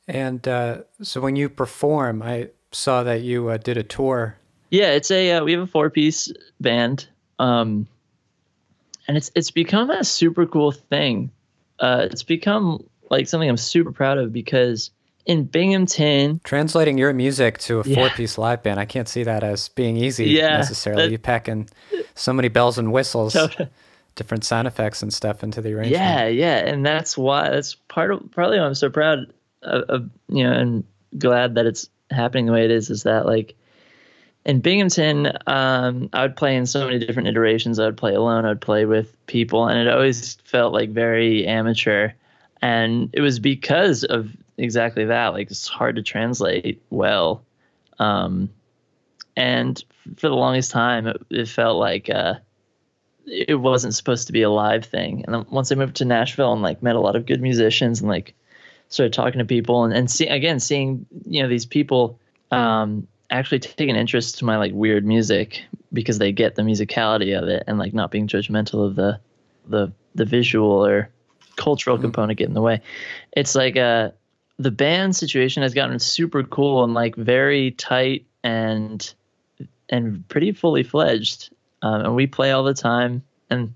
[0.09, 4.37] and uh, so when you perform i saw that you uh, did a tour.
[4.71, 7.07] Yeah it's a uh, we have a four piece band
[7.39, 7.87] um,
[9.07, 11.31] and it's it's become a super cool thing.
[11.79, 14.91] Uh, it's become like something i'm super proud of because
[15.27, 16.41] in Binghamton.
[16.45, 17.95] Translating your music to a yeah.
[17.95, 21.05] four piece live band, I can't see that as being easy yeah, necessarily.
[21.05, 21.69] That, you pack in
[22.15, 23.37] so many bells and whistles,
[24.15, 26.03] different sound effects and stuff into the arrangement.
[26.03, 26.59] Yeah, yeah.
[26.59, 29.33] And that's why, that's part of, partly why I'm so proud
[29.63, 30.85] of, of, you know, and
[31.19, 33.55] glad that it's happening the way it is, is that like,
[34.45, 37.79] in Binghamton, um, I would play in so many different iterations.
[37.79, 38.45] I would play alone.
[38.45, 42.11] I would play with people, and it always felt like very amateur.
[42.61, 45.29] And it was because of exactly that.
[45.29, 47.45] Like it's hard to translate well.
[47.99, 48.51] Um,
[49.37, 49.83] and
[50.17, 52.35] for the longest time, it, it felt like uh,
[53.27, 55.25] it wasn't supposed to be a live thing.
[55.25, 58.01] And then once I moved to Nashville and like met a lot of good musicians
[58.01, 58.35] and like
[58.89, 62.19] started talking to people and, and see again seeing you know these people
[62.51, 65.63] um, actually take an interest to my like weird music
[65.93, 69.19] because they get the musicality of it and like not being judgmental of the
[69.67, 71.11] the the visual or
[71.57, 72.05] cultural mm-hmm.
[72.05, 72.81] component get in the way.
[73.33, 74.11] It's like uh
[74.59, 79.15] the band situation has gotten super cool and like very tight and
[79.89, 81.51] and pretty fully fledged.
[81.83, 83.23] Um, and we play all the time.
[83.51, 83.75] And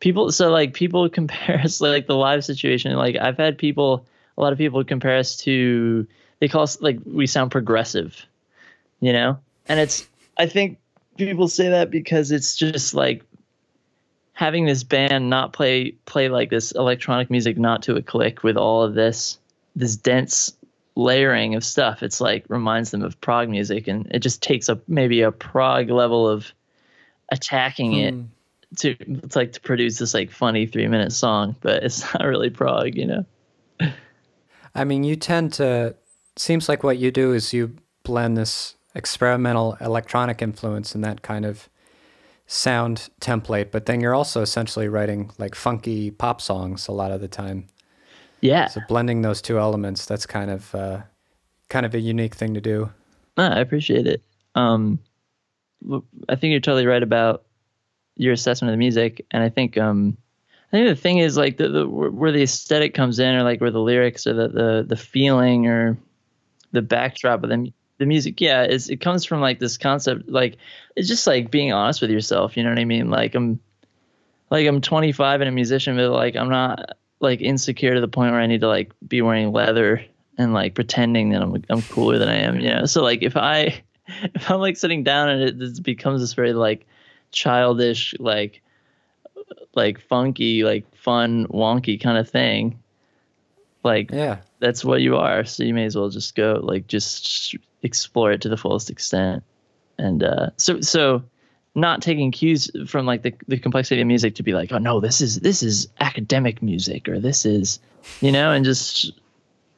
[0.00, 2.92] people, so like people compare us like the live situation.
[2.94, 6.06] Like I've had people, a lot of people compare us to.
[6.40, 8.24] They call us like we sound progressive,
[9.00, 9.38] you know.
[9.66, 10.78] And it's I think
[11.16, 13.24] people say that because it's just like
[14.34, 18.56] having this band not play play like this electronic music not to a click with
[18.56, 19.38] all of this
[19.78, 20.52] this dense
[20.96, 24.80] layering of stuff it's like reminds them of prog music and it just takes up
[24.88, 26.52] maybe a prog level of
[27.30, 28.22] attacking it Hmm.
[28.76, 32.50] to it's like to produce this like funny three minute song but it's not really
[32.50, 33.24] prog you know
[34.74, 35.96] I mean, you tend to.
[36.36, 41.44] Seems like what you do is you blend this experimental electronic influence and that kind
[41.44, 41.68] of
[42.46, 47.20] sound template, but then you're also essentially writing like funky pop songs a lot of
[47.20, 47.66] the time.
[48.40, 51.02] Yeah So blending those two elements, that's kind of uh,
[51.68, 52.90] kind of a unique thing to do.
[53.36, 54.22] No, I appreciate it.
[54.54, 54.98] Um,
[56.28, 57.44] I think you're totally right about
[58.16, 60.16] your assessment of the music, and I think um,
[60.72, 63.42] I think the thing is like the, the where where the aesthetic comes in, or
[63.42, 65.96] like where the lyrics or the the, the feeling or
[66.72, 68.40] the backdrop of the the music.
[68.40, 70.56] Yeah, is it comes from like this concept, like
[70.96, 72.56] it's just like being honest with yourself.
[72.56, 73.08] You know what I mean?
[73.10, 73.60] Like I'm
[74.50, 78.32] like I'm 25 and a musician, but like I'm not like insecure to the point
[78.32, 80.04] where I need to like be wearing leather
[80.36, 82.60] and like pretending that I'm I'm cooler than I am.
[82.60, 82.86] You know?
[82.86, 86.52] So like if I if I'm like sitting down and it this becomes this very
[86.52, 86.86] like
[87.32, 88.62] childish like
[89.74, 92.78] like funky like fun wonky kind of thing
[93.84, 94.38] like Yeah.
[94.60, 98.40] that's what you are so you may as well just go like just explore it
[98.42, 99.44] to the fullest extent
[99.98, 101.22] and uh so so
[101.80, 105.00] not taking cues from like the, the complexity of music to be like oh no
[105.00, 107.78] this is this is academic music or this is
[108.20, 109.12] you know and just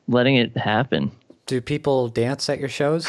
[0.09, 1.11] letting it happen
[1.47, 3.07] Do people dance at your shows?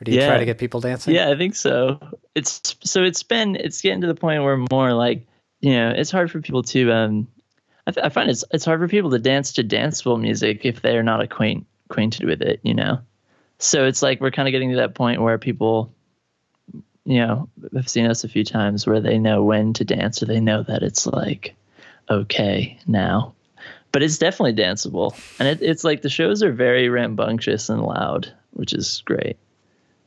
[0.00, 0.26] Or do you Yeah.
[0.26, 1.14] try to get people dancing?
[1.14, 1.98] Yeah, I think so.
[2.34, 5.24] It's so it's been it's getting to the point where more like
[5.60, 7.26] you know it's hard for people to um
[7.86, 10.82] I, th- I find it's it's hard for people to dance to danceable music if
[10.82, 12.98] they're not acquaint acquainted with it, you know.
[13.60, 15.92] So it's like we're kind of getting to that point where people,
[17.08, 20.26] you know, have seen us a few times where they know when to dance or
[20.26, 21.54] they know that it's like
[22.10, 23.34] okay now.
[23.92, 28.30] But it's definitely danceable, and it, it's like the shows are very rambunctious and loud,
[28.50, 29.38] which is great.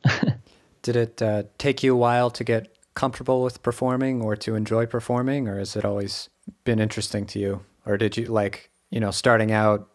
[0.82, 4.86] Did it uh, take you a while to get comfortable with performing or to enjoy
[4.86, 6.28] performing, or has it always
[6.62, 7.64] been interesting to you?
[7.84, 9.88] Or did you like, you know, starting out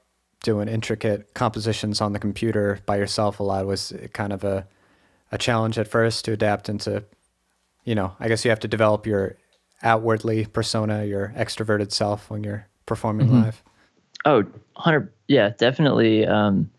[0.43, 4.67] doing intricate compositions on the computer by yourself a lot was kind of a
[5.31, 7.03] a challenge at first to adapt into,
[7.83, 9.37] you know, I guess you have to develop your
[9.83, 13.63] outwardly persona, your extroverted self when you're performing live.
[14.25, 14.41] Oh,
[14.73, 16.69] 100 yeah, definitely um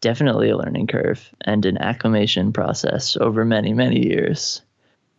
[0.00, 4.62] definitely a learning curve and an acclimation process over many many years.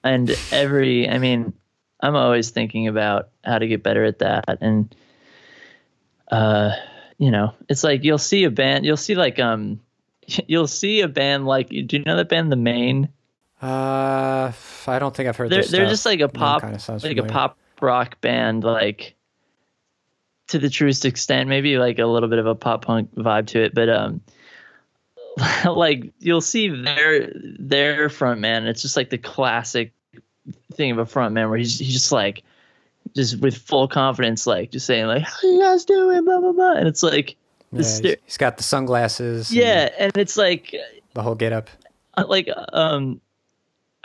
[0.04, 1.54] And every I mean,
[2.02, 4.96] I'm always thinking about how to get better at that and
[6.32, 6.72] uh
[7.18, 9.80] you know, it's like you'll see a band, you'll see like um
[10.48, 13.10] you'll see a band like do you know that band The Maine?
[13.62, 14.52] Uh,
[14.88, 15.92] I don't think I've heard they're this they're stuff.
[15.92, 19.16] just like a pop kinda sounds like a pop rock band like
[20.48, 23.64] to the truest extent maybe like a little bit of a pop punk vibe to
[23.64, 24.22] it but um
[25.66, 29.94] like you'll see their their front man it's just like the classic
[30.74, 32.44] thing of a front man where he's he's just like
[33.16, 36.74] just with full confidence like just saying like how you guys doing blah blah blah
[36.74, 37.36] and it's like
[37.72, 39.52] Yeah, he's- ster- he's got the sunglasses.
[39.54, 40.76] yeah and it's like
[41.14, 41.70] the whole get up.
[42.28, 43.20] Like um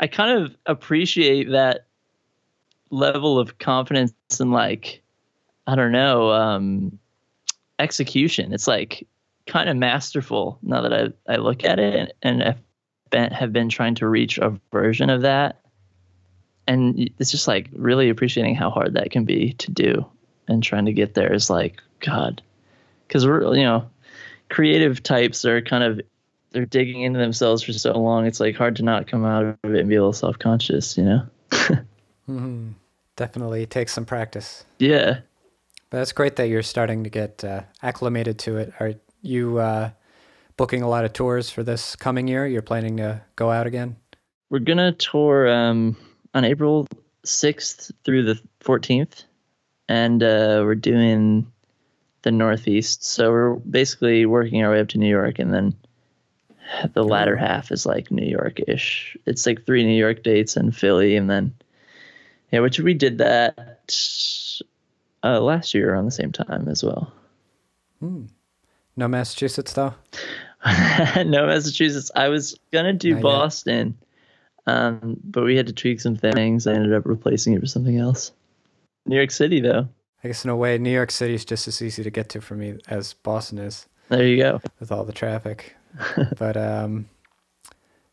[0.00, 1.86] i kind of appreciate that
[2.90, 5.00] level of confidence and like
[5.68, 6.98] i don't know um
[7.78, 9.06] execution it's like
[9.46, 12.58] kind of masterful now that i, I look at it and have
[13.10, 15.60] been, have been trying to reach a version of that
[16.66, 20.04] and it's just like really appreciating how hard that can be to do
[20.48, 22.42] and trying to get there is like god
[23.10, 23.90] because we're you know
[24.50, 26.00] creative types are kind of
[26.52, 29.74] they're digging into themselves for so long it's like hard to not come out of
[29.74, 31.26] it and be a little self-conscious you know
[32.26, 32.70] hmm
[33.16, 34.64] Definitely takes some practice.
[34.78, 35.18] yeah
[35.90, 38.72] But that's great that you're starting to get uh, acclimated to it.
[38.80, 39.90] Are you uh,
[40.56, 42.46] booking a lot of tours for this coming year?
[42.46, 43.96] You're planning to go out again?
[44.48, 45.96] we're gonna tour um
[46.34, 46.86] on april
[47.26, 49.24] 6th through the 14th
[49.88, 51.46] and uh we're doing
[52.22, 55.74] the northeast so we're basically working our way up to new york and then
[56.94, 61.16] the latter half is like new york-ish it's like three new york dates and philly
[61.16, 61.52] and then
[62.52, 63.92] yeah which we did that
[65.24, 67.12] uh last year around the same time as well
[68.96, 69.94] No Massachusetts though.
[71.24, 72.10] no Massachusetts.
[72.14, 73.22] I was gonna do Not.
[73.22, 73.96] Boston,
[74.66, 76.66] um, but we had to tweak some things.
[76.66, 78.32] I ended up replacing it for something else.
[79.06, 79.88] New York City, though.
[80.22, 82.40] I guess in a way, New York City is just as easy to get to
[82.40, 84.60] for me as Boston is There you go.
[84.78, 85.74] with all the traffic.
[86.38, 87.08] but um,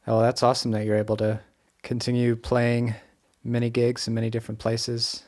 [0.07, 1.39] oh, that's awesome that you're able to
[1.83, 2.95] continue playing
[3.43, 5.23] many gigs in many different places.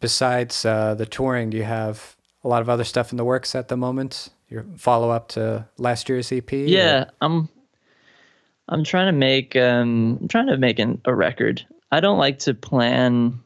[0.00, 3.54] Besides uh, the touring, do you have a lot of other stuff in the works
[3.54, 4.30] at the moment?
[4.48, 6.50] Your follow up to last year's EP?
[6.52, 7.06] Yeah, or?
[7.20, 7.48] I'm.
[8.68, 9.56] I'm trying to make.
[9.56, 11.64] Um, I'm trying to make an, a record.
[11.92, 13.40] I don't like to plan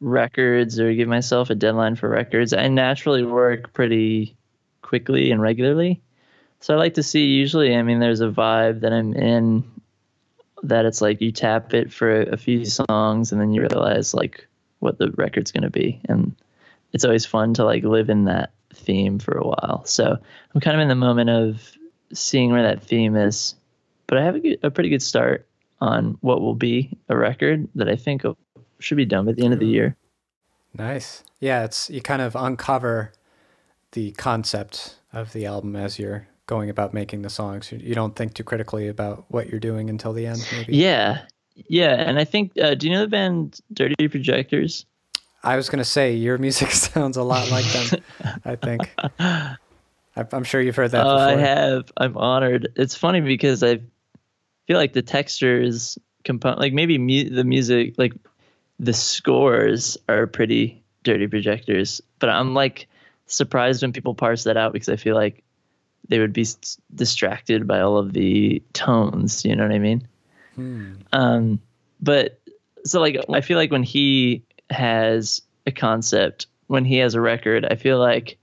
[0.00, 2.52] records or give myself a deadline for records.
[2.52, 4.36] I naturally work pretty
[4.82, 6.02] quickly and regularly.
[6.60, 9.64] So I like to see usually, I mean, there's a vibe that I'm in
[10.62, 14.46] that it's like you tap it for a, few songs and then you realize like
[14.78, 16.00] what the record's going to be.
[16.08, 16.34] And
[16.92, 19.82] it's always fun to like live in that theme for a while.
[19.84, 20.16] So
[20.54, 21.76] I'm kind of in the moment of
[22.14, 23.54] seeing where that theme is.
[24.06, 25.46] But I have a, good, a pretty good start
[25.80, 28.24] on what will be a record that I think
[28.78, 29.96] should be done by the end of the year.
[30.76, 31.22] Nice.
[31.40, 33.12] Yeah, it's you kind of uncover
[33.92, 37.72] the concept of the album as you're going about making the songs.
[37.72, 40.76] You don't think too critically about what you're doing until the end, maybe.
[40.76, 41.22] Yeah,
[41.54, 42.52] yeah, and I think.
[42.60, 44.86] Uh, do you know the band Dirty Projectors?
[45.42, 48.02] I was gonna say your music sounds a lot like them.
[48.44, 48.90] I think.
[50.16, 51.04] I'm sure you've heard that.
[51.04, 51.90] Oh, I have.
[51.96, 52.68] I'm honored.
[52.76, 53.80] It's funny because I
[54.66, 58.12] feel like the textures component, like maybe mu- the music, like
[58.78, 62.88] the scores are pretty dirty projectors, but I'm like
[63.26, 65.42] surprised when people parse that out because I feel like
[66.08, 69.44] they would be s- distracted by all of the tones.
[69.44, 70.06] You know what I mean?
[70.54, 70.92] Hmm.
[71.12, 71.60] Um,
[72.00, 72.40] but
[72.84, 77.66] so like I feel like when he has a concept, when he has a record,
[77.70, 78.36] I feel like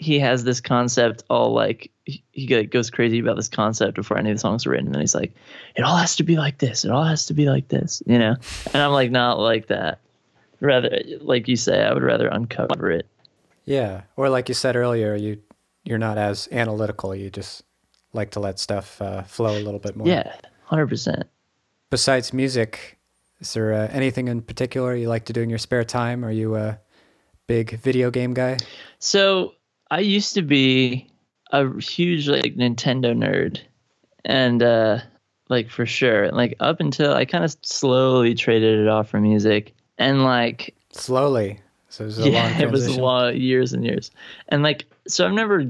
[0.00, 4.30] he has this concept all like he, he goes crazy about this concept before any
[4.30, 5.34] of the songs are written, and he's like,
[5.76, 6.86] "It all has to be like this.
[6.86, 8.34] It all has to be like this," you know.
[8.72, 10.00] And I'm like, not like that.
[10.60, 13.06] Rather, like you say, I would rather uncover it.
[13.66, 15.38] Yeah, or like you said earlier, you
[15.84, 17.14] you're not as analytical.
[17.14, 17.62] You just
[18.14, 20.08] like to let stuff uh, flow a little bit more.
[20.08, 20.34] Yeah,
[20.64, 21.24] hundred percent.
[21.90, 22.98] Besides music,
[23.40, 26.24] is there uh, anything in particular you like to do in your spare time?
[26.24, 26.78] Are you a
[27.46, 28.56] big video game guy?
[28.98, 29.54] So
[29.90, 31.10] I used to be
[31.50, 33.60] a huge like Nintendo nerd,
[34.24, 35.00] and uh,
[35.48, 39.74] like for sure, like up until I kind of slowly traded it off for music,
[39.98, 41.60] and like slowly.
[41.88, 44.10] So it was a yeah, long it was a lot years and years,
[44.48, 45.64] and like so I've never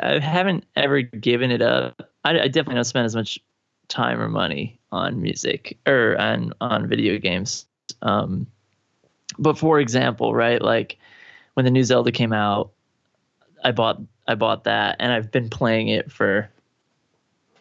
[0.00, 2.08] I haven't ever given it up.
[2.24, 3.38] I, I definitely don't spend as much
[3.88, 7.66] time or money on music or on on video games.
[8.02, 8.46] Um,
[9.38, 10.98] but for example, right, like
[11.54, 12.70] when the new Zelda came out,
[13.66, 16.48] I bought I bought that and I've been playing it for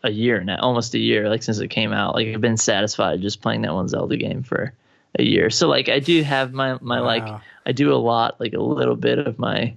[0.03, 2.13] a year now, almost a year, like since it came out.
[2.13, 4.71] Like I've been satisfied just playing that one Zelda game for
[5.17, 5.49] a year.
[5.49, 7.07] So like I do have my my wow.
[7.07, 9.75] like I do a lot, like a little bit of my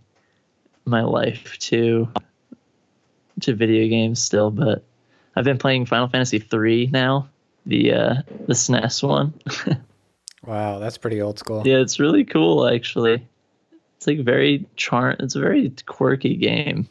[0.84, 2.08] my life to
[3.40, 4.84] to video games still, but
[5.34, 7.30] I've been playing Final Fantasy three now,
[7.64, 8.14] the uh
[8.46, 9.32] the SNES one.
[10.44, 11.62] wow, that's pretty old school.
[11.64, 13.26] Yeah, it's really cool actually.
[13.98, 15.16] It's like very charm.
[15.18, 16.88] It's a very quirky game.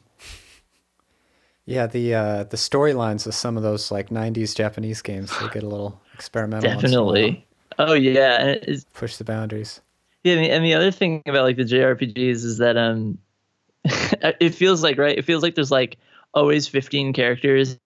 [1.66, 5.64] Yeah, the uh, the storylines of some of those like '90s Japanese games they get
[5.64, 6.70] a little experimental.
[6.70, 7.48] Definitely.
[7.80, 8.56] Oh yeah,
[8.94, 9.80] push the boundaries.
[10.26, 13.20] Yeah, and the other thing about like the JRPGs is that um,
[13.86, 15.18] it feels like right.
[15.18, 15.98] It feels like there's like
[16.34, 17.80] always 15 characters,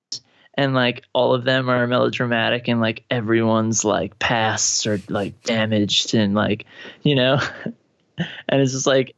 [0.55, 6.15] and like all of them are melodramatic, and like everyone's like pasts are like damaged,
[6.15, 6.65] and like
[7.03, 7.39] you know.
[8.49, 9.15] and it's just like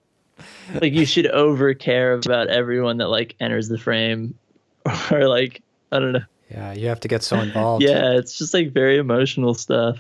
[0.82, 4.38] like you should over care about everyone that like enters the frame
[5.12, 6.24] or like I don't know.
[6.50, 7.84] Yeah, you have to get so involved.
[7.84, 9.98] yeah, it's just like very emotional stuff.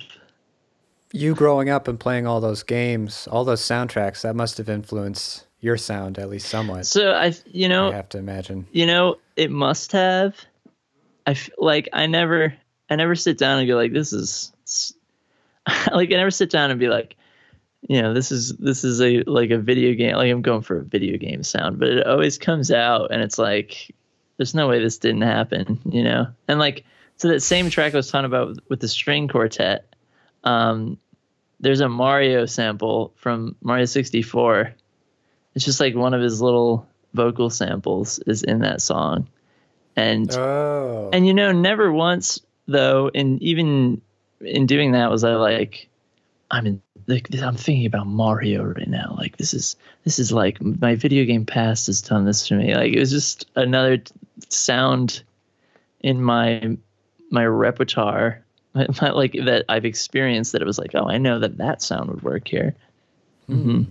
[1.11, 5.45] You growing up and playing all those games, all those soundtracks, that must have influenced
[5.59, 6.85] your sound at least somewhat.
[6.85, 8.67] So I, you know, I have to imagine.
[8.71, 10.35] You know, it must have.
[11.25, 12.53] I feel like I never,
[12.89, 14.51] I never sit down and go like, this is,
[15.93, 17.15] like I never sit down and be like,
[17.87, 20.79] you know this is this is a like a video game like i'm going for
[20.79, 23.93] a video game sound but it always comes out and it's like
[24.37, 26.27] there's no way this didn't happen you know?
[26.47, 26.85] And like
[27.17, 29.93] so that same track i was talking about with the string quartet
[30.43, 30.97] um
[31.59, 34.73] there's a mario sample from mario 64
[35.55, 39.27] it's just like one of his little vocal samples is in that song.
[39.95, 41.11] And oh.
[41.13, 44.01] and you know never once though and even
[44.41, 45.87] in doing that was i like
[46.49, 49.15] i'm in like I'm thinking about Mario right now.
[49.17, 52.75] Like this is this is like my video game past has done this to me.
[52.75, 54.01] Like it was just another
[54.49, 55.23] sound
[56.01, 56.77] in my
[57.31, 58.43] my repertoire,
[58.73, 61.81] my, my, like that I've experienced that it was like, oh, I know that that
[61.81, 62.75] sound would work here.
[63.49, 63.83] Mm-hmm.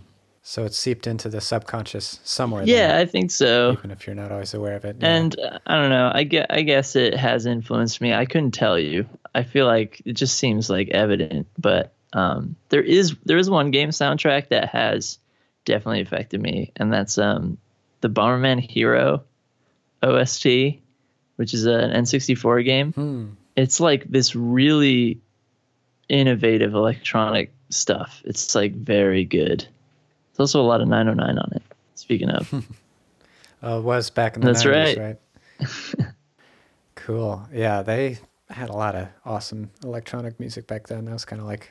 [0.45, 2.65] So it's seeped into the subconscious somewhere.
[2.65, 3.73] Yeah, there, I think so.
[3.73, 4.97] Even if you're not always aware of it.
[5.01, 6.11] And uh, I don't know.
[6.13, 6.47] I get.
[6.51, 8.13] I guess it has influenced me.
[8.13, 9.07] I couldn't tell you.
[9.35, 13.71] I feel like it just seems like evident, but um, there is there is one
[13.71, 15.19] game soundtrack that has
[15.65, 17.59] definitely affected me, and that's um,
[18.01, 19.23] the Bomberman Hero
[20.03, 20.47] OST,
[21.37, 22.93] which is an N64 game.
[22.93, 23.27] Hmm.
[23.57, 25.21] It's like this really
[26.09, 28.23] innovative electronic stuff.
[28.25, 29.61] It's like very good.
[30.33, 31.63] There's also a lot of 909 on it.
[31.95, 32.53] Speaking of,
[33.63, 35.19] Uh, it was back in the That's 90s, right.
[36.01, 36.09] right?
[36.95, 37.47] cool.
[37.53, 38.19] Yeah, they
[38.51, 41.05] had a lot of awesome electronic music back then.
[41.05, 41.71] That was kind of like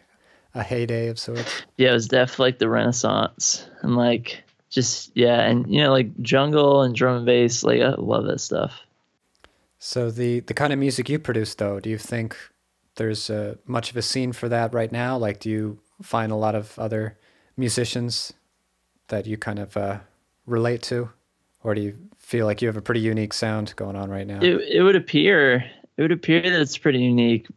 [0.54, 1.64] a heyday of sorts.
[1.78, 6.18] yeah, it was definitely like the Renaissance and like just yeah, and you know like
[6.22, 7.64] jungle and drum and bass.
[7.64, 8.82] Like I love that stuff.
[9.80, 12.38] So the the kind of music you produce, though, do you think
[12.96, 15.18] there's uh, much of a scene for that right now?
[15.18, 17.18] Like, do you find a lot of other
[17.58, 18.34] musicians
[19.08, 20.00] that you kind of uh,
[20.46, 21.10] relate to,
[21.64, 24.40] or do you feel like you have a pretty unique sound going on right now?
[24.42, 25.66] It it would appear
[25.98, 27.48] it would appear that it's pretty unique,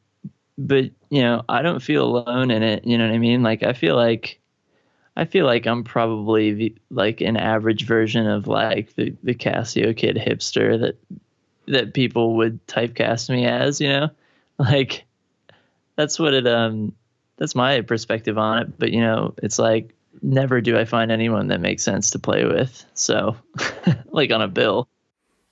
[0.56, 2.84] but you know I don't feel alone in it.
[2.86, 3.42] You know what I mean?
[3.42, 4.40] Like I feel like
[5.16, 9.96] I feel like I'm probably the, like an average version of like the the Casio
[9.96, 10.98] kid hipster that
[11.66, 13.80] that people would typecast me as.
[13.80, 14.10] You know,
[14.58, 15.04] like
[15.96, 16.94] that's what it um
[17.36, 18.78] that's my perspective on it.
[18.78, 22.44] But you know, it's like never do I find anyone that makes sense to play
[22.44, 22.84] with.
[22.94, 23.36] So
[24.06, 24.88] like on a bill.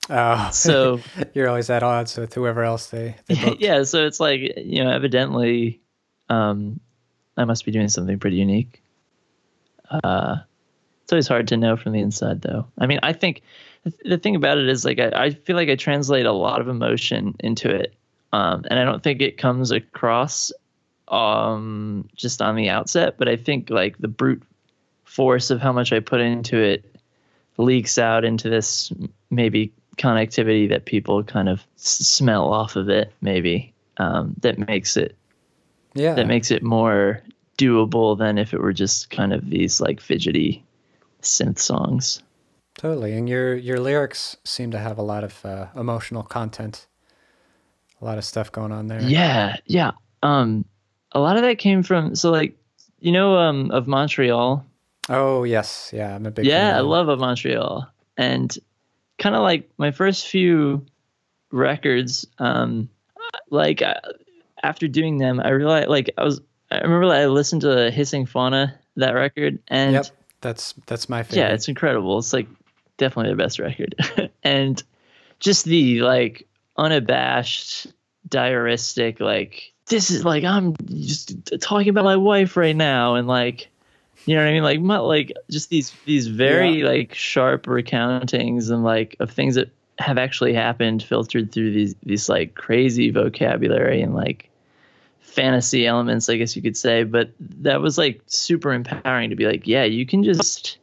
[0.09, 0.99] Oh, So
[1.33, 4.91] you're always at odds with whoever else they, they yeah, so it's like you know,
[4.91, 5.81] evidently,
[6.29, 6.79] um,
[7.37, 8.81] I must be doing something pretty unique.
[9.89, 10.37] Uh,
[11.03, 12.65] it's always hard to know from the inside, though.
[12.79, 13.41] I mean, I think
[13.83, 16.61] the, the thing about it is like I, I feel like I translate a lot
[16.61, 17.93] of emotion into it,
[18.31, 20.51] um, and I don't think it comes across
[21.07, 23.15] um, just on the outset.
[23.17, 24.43] But I think like the brute
[25.05, 26.85] force of how much I put into it
[27.57, 28.91] leaks out into this
[29.29, 34.97] maybe connectivity that people kind of s- smell off of it maybe um, that makes
[34.97, 35.15] it
[35.95, 37.21] Yeah, that makes it more
[37.57, 40.63] doable than if it were just kind of these like fidgety
[41.21, 42.21] synth songs
[42.75, 43.13] totally.
[43.13, 46.87] And your your lyrics seem to have a lot of uh, emotional content,
[48.01, 49.01] a lot of stuff going on there.
[49.01, 49.91] yeah yeah
[50.23, 50.65] um
[51.11, 52.57] a lot of that came from so like
[52.99, 54.65] you know um of montreal
[55.09, 56.15] Oh yes, yeah.
[56.15, 56.45] I'm a big.
[56.45, 57.87] fan yeah i love of montreal
[58.17, 58.57] and
[59.19, 60.85] kind of like my first few
[61.51, 62.89] records um
[63.49, 63.93] like uh,
[64.63, 66.41] after doing them i realized like i was
[66.71, 70.05] i remember like, i listened to hissing fauna that record and Yep,
[70.41, 71.41] that's that's my favorite.
[71.41, 72.47] yeah it's incredible it's like
[72.97, 73.95] definitely the best record
[74.43, 74.81] and
[75.39, 76.47] just the like
[76.77, 77.87] unabashed
[78.29, 83.69] diaristic like this is like i'm just talking about my wife right now and like
[84.25, 84.63] you know what i mean?
[84.63, 86.87] Like my, like just these these very Yeah.
[86.89, 89.69] like sharp recountings and like of things that
[89.99, 94.49] have actually happened filtered through these these like crazy vocabulary and like
[95.21, 97.03] fantasy elements i guess you could say.
[97.03, 100.77] But that was like super empowering to be like yeah you can just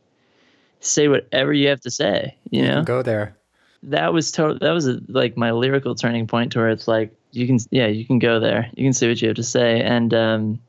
[0.80, 2.82] say whatever you have to say you know?
[2.82, 3.36] Go there.
[3.84, 7.14] that was total that was a, like my lyrical turning point to where it's like
[7.32, 8.68] you can yeah you can go there.
[8.74, 9.80] You can say what you have to say.
[9.80, 10.60] And um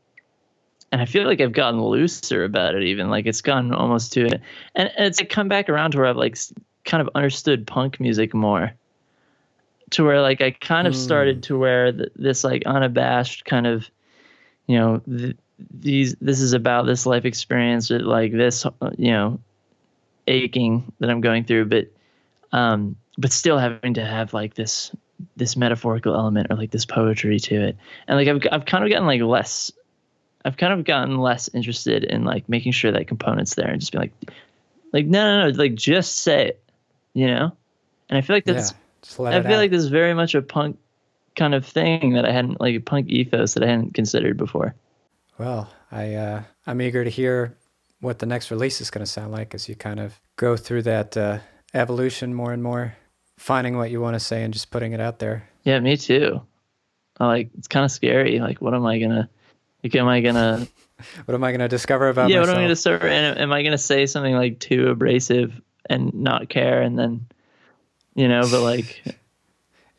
[0.91, 4.25] and i feel like i've gotten looser about it even like it's gone almost to
[4.25, 4.41] it.
[4.75, 6.37] And, and it's like come back around to where i've like
[6.85, 8.71] kind of understood punk music more.
[9.91, 13.89] To where like i kind of started to where th- this like unabashed kind of
[14.65, 15.35] you know th-
[15.69, 19.39] these this is about this life experience or like this uh, you know
[20.27, 21.89] aching that i'm going through but
[22.53, 24.91] um, but still having to have like this
[25.35, 27.77] this metaphorical element or like this poetry to it.
[28.07, 29.71] And like I've I've kind of gotten like less
[30.43, 33.91] I've kind of gotten less interested in like making sure that component's there and just
[33.91, 34.13] be like
[34.93, 36.63] like no no no like just say it,
[37.13, 37.51] you know?
[38.09, 38.73] And I feel like that's
[39.17, 39.57] yeah, I feel out.
[39.57, 40.77] like this is very much a punk
[41.35, 44.75] kind of thing that I hadn't like a punk ethos that I hadn't considered before.
[45.37, 47.57] Well, I uh, I'm eager to hear
[47.99, 50.81] what the next release is going to sound like as you kind of go through
[50.83, 51.39] that uh,
[51.73, 52.95] evolution more and more,
[53.37, 55.47] finding what you want to say and just putting it out there.
[55.63, 56.41] Yeah, me too.
[57.19, 58.39] I like it's kind of scary.
[58.39, 59.29] Like, what am I gonna?
[59.83, 60.67] Like, am I gonna?
[61.25, 62.49] What am I to discover about yeah, myself?
[62.49, 63.03] what am I gonna start?
[63.03, 65.59] And am I gonna say something like too abrasive
[65.89, 67.25] and not care, and then,
[68.13, 69.01] you know, but like,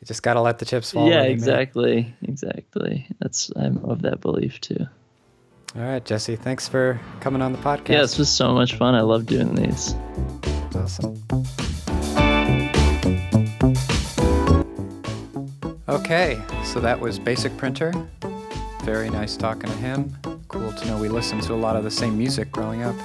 [0.03, 1.07] You just got to let the chips fall.
[1.07, 1.33] yeah, where they may.
[1.33, 3.07] exactly, exactly.
[3.21, 4.85] That's I'm of that belief too.
[5.77, 6.35] All right, Jesse.
[6.35, 7.87] Thanks for coming on the podcast.
[7.87, 8.95] Yeah, this was so much fun.
[8.95, 9.95] I love doing these.
[10.75, 11.23] Awesome.
[15.87, 17.93] Okay, so that was Basic Printer.
[18.83, 20.13] Very nice talking to him.
[20.49, 22.95] Cool to know we listened to a lot of the same music growing up.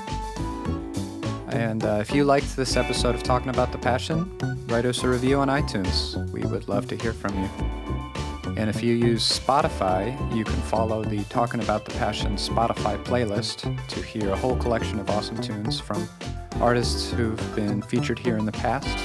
[1.51, 4.29] And uh, if you liked this episode of Talking About the Passion,
[4.67, 6.17] write us a review on iTunes.
[6.33, 7.49] We would love to hear from you.
[8.57, 13.89] And if you use Spotify, you can follow the Talking About the Passion Spotify playlist
[13.89, 16.09] to hear a whole collection of awesome tunes from
[16.61, 18.99] artists who've been featured here in the past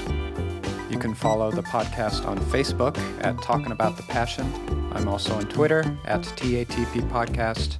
[0.93, 4.45] you can follow the podcast on Facebook at Talking About the Passion.
[4.93, 7.79] I'm also on Twitter at TATP Podcast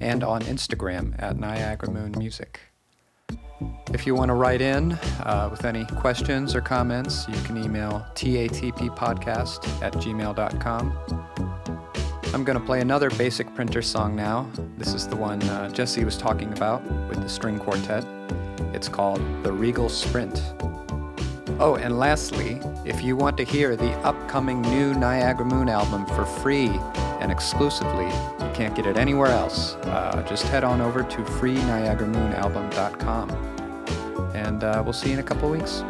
[0.00, 2.60] and on Instagram at Niagara Moon Music.
[3.92, 4.92] If you want to write in
[5.24, 10.98] uh, with any questions or comments, you can email tatppodcast at gmail.com.
[12.32, 14.48] I'm going to play another basic printer song now.
[14.78, 18.06] This is the one uh, Jesse was talking about with the string quartet.
[18.72, 20.40] It's called The Regal Sprint.
[21.58, 26.24] Oh, and lastly, if you want to hear the upcoming new Niagara Moon album for
[26.24, 26.70] free
[27.20, 29.74] and exclusively, you can't get it anywhere else.
[29.84, 33.30] Uh, just head on over to freeniagaramoonalbum.com.
[34.34, 35.82] And uh, we'll see you in a couple weeks.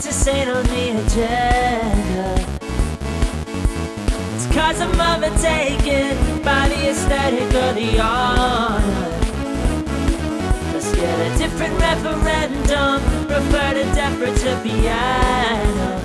[0.00, 2.28] Princess ain't on the agenda.
[4.36, 9.10] It's cause I'm overtaken by the aesthetic or the honor.
[10.72, 13.02] Let's get a different referendum.
[13.26, 15.98] Refer to Deborah to piano.